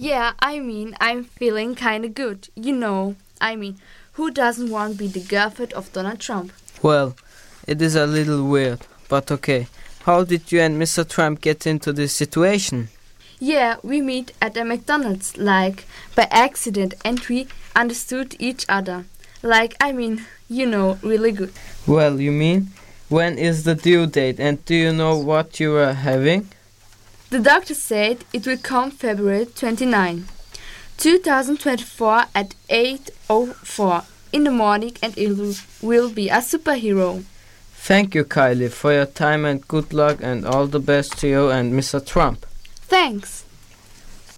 Yeah, 0.00 0.32
I 0.38 0.60
mean, 0.60 0.96
I'm 0.98 1.24
feeling 1.24 1.74
kinda 1.74 2.08
good. 2.08 2.48
You 2.54 2.72
know, 2.72 3.16
I 3.38 3.54
mean, 3.54 3.76
who 4.14 4.30
doesn't 4.30 4.70
want 4.70 4.92
to 4.94 4.98
be 4.98 5.08
the 5.08 5.20
girlfriend 5.20 5.74
of 5.74 5.92
Donald 5.92 6.20
Trump? 6.20 6.54
Well, 6.80 7.16
it 7.66 7.82
is 7.82 7.96
a 7.96 8.06
little 8.06 8.44
weird, 8.48 8.86
but 9.10 9.30
okay. 9.30 9.66
How 10.04 10.24
did 10.24 10.50
you 10.50 10.62
and 10.62 10.80
Mr. 10.80 11.06
Trump 11.06 11.42
get 11.42 11.66
into 11.66 11.92
this 11.92 12.14
situation? 12.14 12.88
Yeah, 13.38 13.76
we 13.82 14.00
meet 14.00 14.32
at 14.40 14.56
a 14.56 14.64
McDonald's, 14.64 15.36
like 15.36 15.84
by 16.16 16.26
accident, 16.30 16.94
and 17.04 17.20
we 17.28 17.48
understood 17.76 18.36
each 18.38 18.64
other. 18.70 19.04
Like, 19.42 19.76
I 19.82 19.92
mean, 19.92 20.24
you 20.48 20.64
know, 20.64 20.98
really 21.02 21.32
good. 21.32 21.52
Well, 21.86 22.18
you 22.18 22.32
mean? 22.32 22.68
When 23.10 23.36
is 23.36 23.64
the 23.64 23.74
due 23.74 24.06
date 24.06 24.40
and 24.40 24.64
do 24.64 24.74
you 24.74 24.94
know 24.94 25.18
what 25.18 25.60
you 25.60 25.76
are 25.76 25.92
having? 25.92 26.48
The 27.30 27.38
doctor 27.38 27.74
said 27.74 28.24
it 28.32 28.44
will 28.44 28.58
come 28.58 28.90
February 28.90 29.46
29, 29.46 30.26
2024 30.96 32.24
at 32.34 32.56
8.04 32.68 34.04
in 34.32 34.42
the 34.42 34.50
morning 34.50 34.96
and 35.00 35.16
it 35.16 35.62
will 35.80 36.10
be 36.10 36.28
a 36.28 36.38
superhero. 36.38 37.22
Thank 37.72 38.16
you, 38.16 38.24
Kylie, 38.24 38.72
for 38.72 38.92
your 38.92 39.06
time 39.06 39.44
and 39.44 39.66
good 39.68 39.92
luck 39.92 40.18
and 40.20 40.44
all 40.44 40.66
the 40.66 40.80
best 40.80 41.18
to 41.18 41.28
you 41.28 41.50
and 41.50 41.72
Mr. 41.72 42.04
Trump. 42.04 42.46
Thanks. 42.88 43.44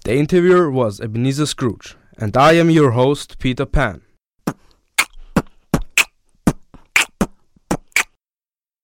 The 0.05 0.15
interviewer 0.15 0.69
was 0.69 1.01
Ebenezer 1.01 1.47
Scrooge, 1.47 1.95
and 2.19 2.37
I 2.37 2.53
am 2.53 2.69
your 2.69 2.91
host, 2.91 3.39
Peter 3.39 3.65
Pan. 3.65 4.01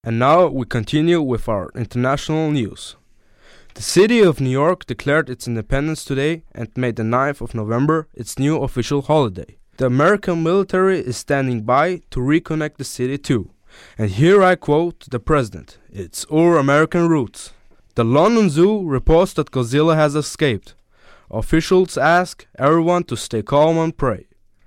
And 0.02 0.18
now 0.18 0.48
we 0.48 0.66
continue 0.66 1.22
with 1.22 1.48
our 1.48 1.70
international 1.76 2.50
news. 2.50 2.96
The 3.80 3.84
city 4.00 4.20
of 4.20 4.42
New 4.42 4.50
York 4.50 4.84
declared 4.84 5.30
its 5.30 5.48
independence 5.48 6.04
today 6.04 6.42
and 6.52 6.68
made 6.76 6.96
the 6.96 7.02
9th 7.02 7.40
of 7.40 7.54
November 7.54 8.08
its 8.12 8.38
new 8.38 8.58
official 8.58 9.00
holiday. 9.00 9.56
The 9.78 9.86
American 9.86 10.42
military 10.42 10.98
is 10.98 11.16
standing 11.16 11.62
by 11.62 12.02
to 12.10 12.20
reconnect 12.20 12.76
the 12.76 12.84
city 12.84 13.16
too. 13.16 13.52
And 13.96 14.10
here 14.10 14.42
I 14.42 14.56
quote 14.56 15.06
the 15.08 15.18
president 15.18 15.78
It's 15.90 16.26
our 16.30 16.58
American 16.58 17.08
roots. 17.08 17.54
The 17.94 18.04
London 18.04 18.50
Zoo 18.50 18.86
reports 18.86 19.32
that 19.32 19.50
Godzilla 19.50 19.94
has 19.96 20.14
escaped. 20.14 20.74
Officials 21.30 21.96
ask 21.96 22.46
everyone 22.58 23.04
to 23.04 23.16
stay 23.16 23.42
calm 23.42 23.78
and 23.78 23.96
pray. 23.96 24.26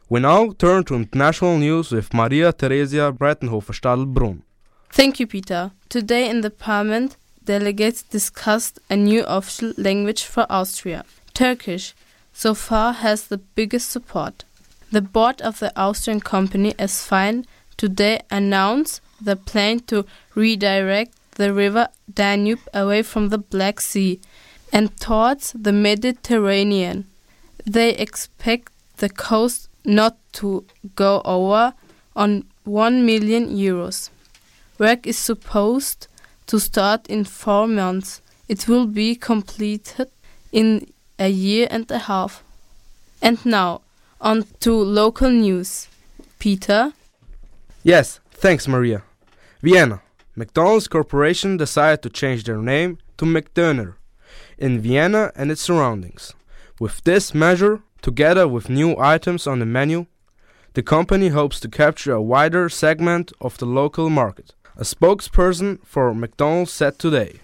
We 0.09 0.21
now 0.21 0.53
turn 0.57 0.85
to 0.85 0.95
international 0.95 1.59
news 1.59 1.91
with 1.91 2.15
Maria 2.15 2.51
Theresia 2.51 3.15
Breitenhofer 3.15 3.75
Stadelbrunn. 3.79 4.41
Thank 4.89 5.19
you, 5.19 5.27
Peter. 5.27 5.71
Today 5.89 6.27
in 6.27 6.41
the 6.41 6.49
Parliament, 6.49 7.17
delegates 7.45 8.03
discussed 8.03 8.79
a 8.89 8.95
new 8.95 9.23
official 9.25 9.73
language 9.77 10.23
for 10.23 10.45
Austria. 10.49 11.05
Turkish 11.33 11.93
so 12.33 12.53
far 12.53 12.93
has 12.93 13.27
the 13.27 13.37
biggest 13.37 13.89
support. 13.89 14.43
The 14.91 15.01
board 15.01 15.41
of 15.41 15.59
the 15.59 15.71
Austrian 15.79 16.19
company 16.19 16.73
S-Fine 16.77 17.45
today 17.77 18.21
announced 18.29 19.01
the 19.19 19.35
plan 19.35 19.79
to 19.81 20.05
redirect 20.35 21.11
the 21.35 21.53
river 21.53 21.87
Danube 22.13 22.59
away 22.73 23.01
from 23.01 23.29
the 23.29 23.37
Black 23.37 23.81
Sea 23.81 24.19
and 24.71 24.95
towards 24.99 25.53
the 25.53 25.71
Mediterranean. 25.71 27.05
They 27.65 27.95
expect 27.95 28.71
the 28.97 29.09
cost 29.09 29.69
not 29.85 30.17
to 30.33 30.65
go 30.95 31.21
over 31.25 31.73
on 32.15 32.45
1 32.65 33.05
million 33.05 33.49
euros. 33.49 34.09
Work 34.77 35.07
is 35.07 35.17
supposed 35.17 36.07
to 36.47 36.59
start 36.59 37.07
in 37.07 37.23
four 37.23 37.67
months. 37.67 38.21
It 38.47 38.67
will 38.67 38.87
be 38.87 39.15
completed 39.15 40.09
in 40.51 40.91
a 41.19 41.29
year 41.29 41.67
and 41.71 41.89
a 41.91 41.99
half. 41.99 42.43
And 43.21 43.43
now, 43.45 43.81
on 44.19 44.45
to 44.61 44.73
local 44.73 45.29
news. 45.29 45.87
Peter? 46.39 46.93
Yes, 47.83 48.19
thanks, 48.31 48.67
Maria. 48.67 49.03
Vienna. 49.61 50.01
McDonald's 50.35 50.87
Corporation 50.87 51.57
decided 51.57 52.01
to 52.01 52.09
change 52.09 52.43
their 52.43 52.57
name 52.57 52.97
to 53.17 53.25
McDoner 53.25 53.95
in 54.57 54.79
Vienna 54.79 55.31
and 55.35 55.51
its 55.51 55.61
surroundings. 55.61 56.33
With 56.79 57.03
this 57.03 57.33
measure, 57.33 57.81
together 58.01 58.47
with 58.47 58.69
new 58.69 58.97
items 58.97 59.45
on 59.45 59.59
the 59.59 59.65
menu, 59.65 60.07
the 60.73 60.81
company 60.81 61.27
hopes 61.27 61.59
to 61.59 61.69
capture 61.69 62.13
a 62.13 62.21
wider 62.21 62.67
segment 62.67 63.31
of 63.39 63.57
the 63.59 63.65
local 63.65 64.09
market. 64.09 64.53
A 64.75 64.81
spokesperson 64.81 65.77
for 65.85 66.15
McDonald's 66.15 66.71
said 66.71 66.97
today. 66.97 67.41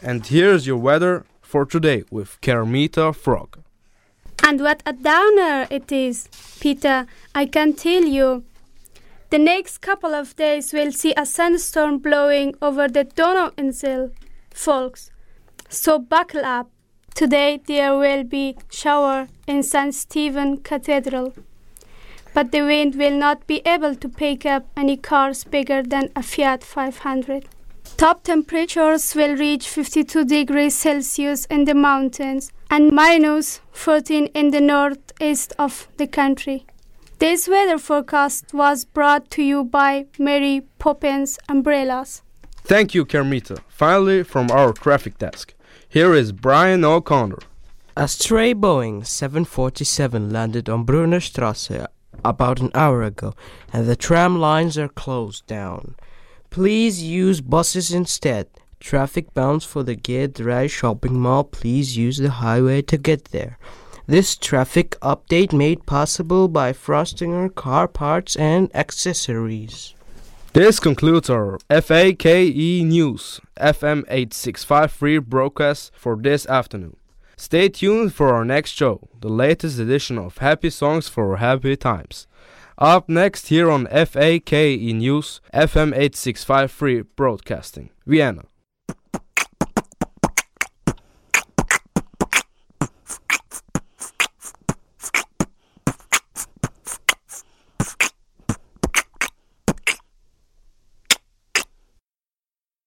And 0.00 0.24
here's 0.24 0.68
your 0.68 0.76
weather 0.76 1.26
for 1.42 1.66
today 1.66 2.04
with 2.12 2.40
Kermita 2.40 3.12
Frog. 3.12 3.58
And 4.44 4.60
what 4.60 4.84
a 4.86 4.92
downer 4.92 5.66
it 5.68 5.90
is, 5.90 6.28
Peter, 6.60 7.06
I 7.34 7.46
can 7.46 7.72
tell 7.72 8.04
you. 8.04 8.44
The 9.30 9.40
next 9.40 9.78
couple 9.78 10.14
of 10.14 10.36
days 10.36 10.72
we'll 10.72 10.92
see 10.92 11.12
a 11.16 11.26
sandstorm 11.26 11.98
blowing 11.98 12.54
over 12.62 12.86
the 12.86 13.04
Donauinsel, 13.04 14.12
folks. 14.54 15.10
So 15.68 15.98
buckle 15.98 16.44
up. 16.44 16.70
Today 17.16 17.60
there 17.66 17.96
will 17.98 18.22
be 18.22 18.56
shower 18.70 19.26
in 19.48 19.64
St. 19.64 19.92
Stephen 19.92 20.58
Cathedral. 20.58 21.34
But 22.36 22.52
the 22.52 22.60
wind 22.60 22.96
will 22.96 23.16
not 23.16 23.46
be 23.46 23.62
able 23.64 23.94
to 23.94 24.10
pick 24.10 24.44
up 24.44 24.66
any 24.76 24.98
cars 24.98 25.42
bigger 25.42 25.82
than 25.82 26.10
a 26.14 26.22
Fiat 26.22 26.62
500. 26.62 27.48
Top 27.96 28.24
temperatures 28.24 29.14
will 29.14 29.36
reach 29.36 29.66
52 29.66 30.26
degrees 30.26 30.74
Celsius 30.74 31.46
in 31.46 31.64
the 31.64 31.72
mountains 31.72 32.52
and 32.68 32.92
minus 32.92 33.60
14 33.72 34.26
in 34.34 34.50
the 34.50 34.60
northeast 34.60 35.54
of 35.58 35.88
the 35.96 36.06
country. 36.06 36.66
This 37.20 37.48
weather 37.48 37.78
forecast 37.78 38.52
was 38.52 38.84
brought 38.84 39.30
to 39.30 39.42
you 39.42 39.64
by 39.64 40.04
Mary 40.18 40.60
Poppins 40.78 41.38
Umbrellas. 41.48 42.20
Thank 42.64 42.94
you, 42.94 43.06
Kermita. 43.06 43.60
Finally, 43.68 44.24
from 44.24 44.50
our 44.50 44.74
traffic 44.74 45.16
desk, 45.16 45.54
here 45.88 46.12
is 46.12 46.32
Brian 46.32 46.84
O'Connor. 46.84 47.38
A 47.96 48.06
stray 48.06 48.52
Boeing 48.52 49.06
747 49.06 50.28
landed 50.28 50.68
on 50.68 50.84
Brunner 50.84 51.20
Strasse 51.20 51.86
about 52.28 52.60
an 52.60 52.70
hour 52.74 53.02
ago, 53.02 53.34
and 53.72 53.86
the 53.86 53.96
tram 53.96 54.38
lines 54.38 54.76
are 54.76 54.88
closed 54.88 55.46
down. 55.46 55.94
Please 56.50 57.02
use 57.02 57.40
buses 57.40 57.92
instead. 57.92 58.46
Traffic 58.80 59.32
bound 59.34 59.64
for 59.64 59.82
the 59.82 59.96
Gedrei 59.96 60.68
shopping 60.70 61.18
mall, 61.20 61.44
please 61.44 61.96
use 61.96 62.18
the 62.18 62.30
highway 62.30 62.82
to 62.82 62.96
get 62.96 63.26
there. 63.26 63.58
This 64.06 64.36
traffic 64.36 64.90
update 65.00 65.52
made 65.52 65.86
possible 65.86 66.46
by 66.46 66.72
Frostinger 66.72 67.52
Car 67.54 67.88
Parts 67.88 68.36
and 68.36 68.70
Accessories. 68.74 69.94
This 70.52 70.78
concludes 70.78 71.28
our 71.28 71.58
FAKE 71.68 72.84
News 72.84 73.40
FM 73.58 74.04
8653 74.08 75.18
broadcast 75.18 75.92
for 75.94 76.16
this 76.16 76.46
afternoon. 76.46 76.96
Stay 77.38 77.68
tuned 77.68 78.14
for 78.14 78.34
our 78.34 78.46
next 78.46 78.70
show, 78.70 79.10
the 79.20 79.28
latest 79.28 79.78
edition 79.78 80.16
of 80.16 80.38
Happy 80.38 80.70
Songs 80.70 81.06
for 81.06 81.36
Happy 81.36 81.76
Times. 81.76 82.26
Up 82.78 83.10
next 83.10 83.48
here 83.48 83.70
on 83.70 83.86
FAKE 83.88 84.80
News 84.94 85.42
FM 85.52 85.94
8653 85.94 87.02
Broadcasting, 87.14 87.90
Vienna. 88.06 88.44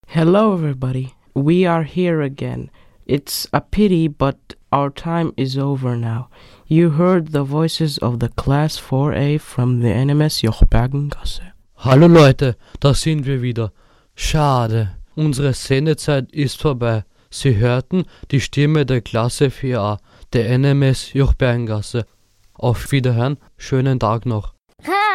Hello, 0.08 0.54
everybody. 0.54 1.14
We 1.34 1.64
are 1.64 1.84
here 1.84 2.20
again. 2.20 2.68
It's 3.10 3.48
a 3.52 3.60
pity, 3.60 4.06
but 4.06 4.36
our 4.70 4.88
time 4.88 5.32
is 5.36 5.58
over 5.58 5.96
now. 5.96 6.28
You 6.68 6.90
heard 6.90 7.32
the 7.32 7.42
voices 7.42 7.98
of 7.98 8.20
the 8.20 8.28
Class 8.28 8.78
4A 8.78 9.40
from 9.40 9.80
the 9.80 9.88
NMS 9.88 10.44
Jochbergengasse. 10.44 11.42
Hallo 11.78 12.06
Leute, 12.06 12.54
da 12.78 12.94
sind 12.94 13.26
wir 13.26 13.42
wieder. 13.42 13.72
Schade, 14.14 14.90
unsere 15.16 15.54
Sendezeit 15.54 16.30
ist 16.30 16.62
vorbei. 16.62 17.02
Sie 17.30 17.56
hörten 17.56 18.04
die 18.30 18.40
Stimme 18.40 18.86
der 18.86 19.00
Klasse 19.00 19.46
4a, 19.46 19.98
der 20.32 20.56
NMS 20.56 21.12
Jochbergengasse. 21.12 22.06
Auf 22.54 22.92
Wiederhören, 22.92 23.38
schönen 23.56 23.98
Tag 23.98 24.24
noch. 24.24 24.54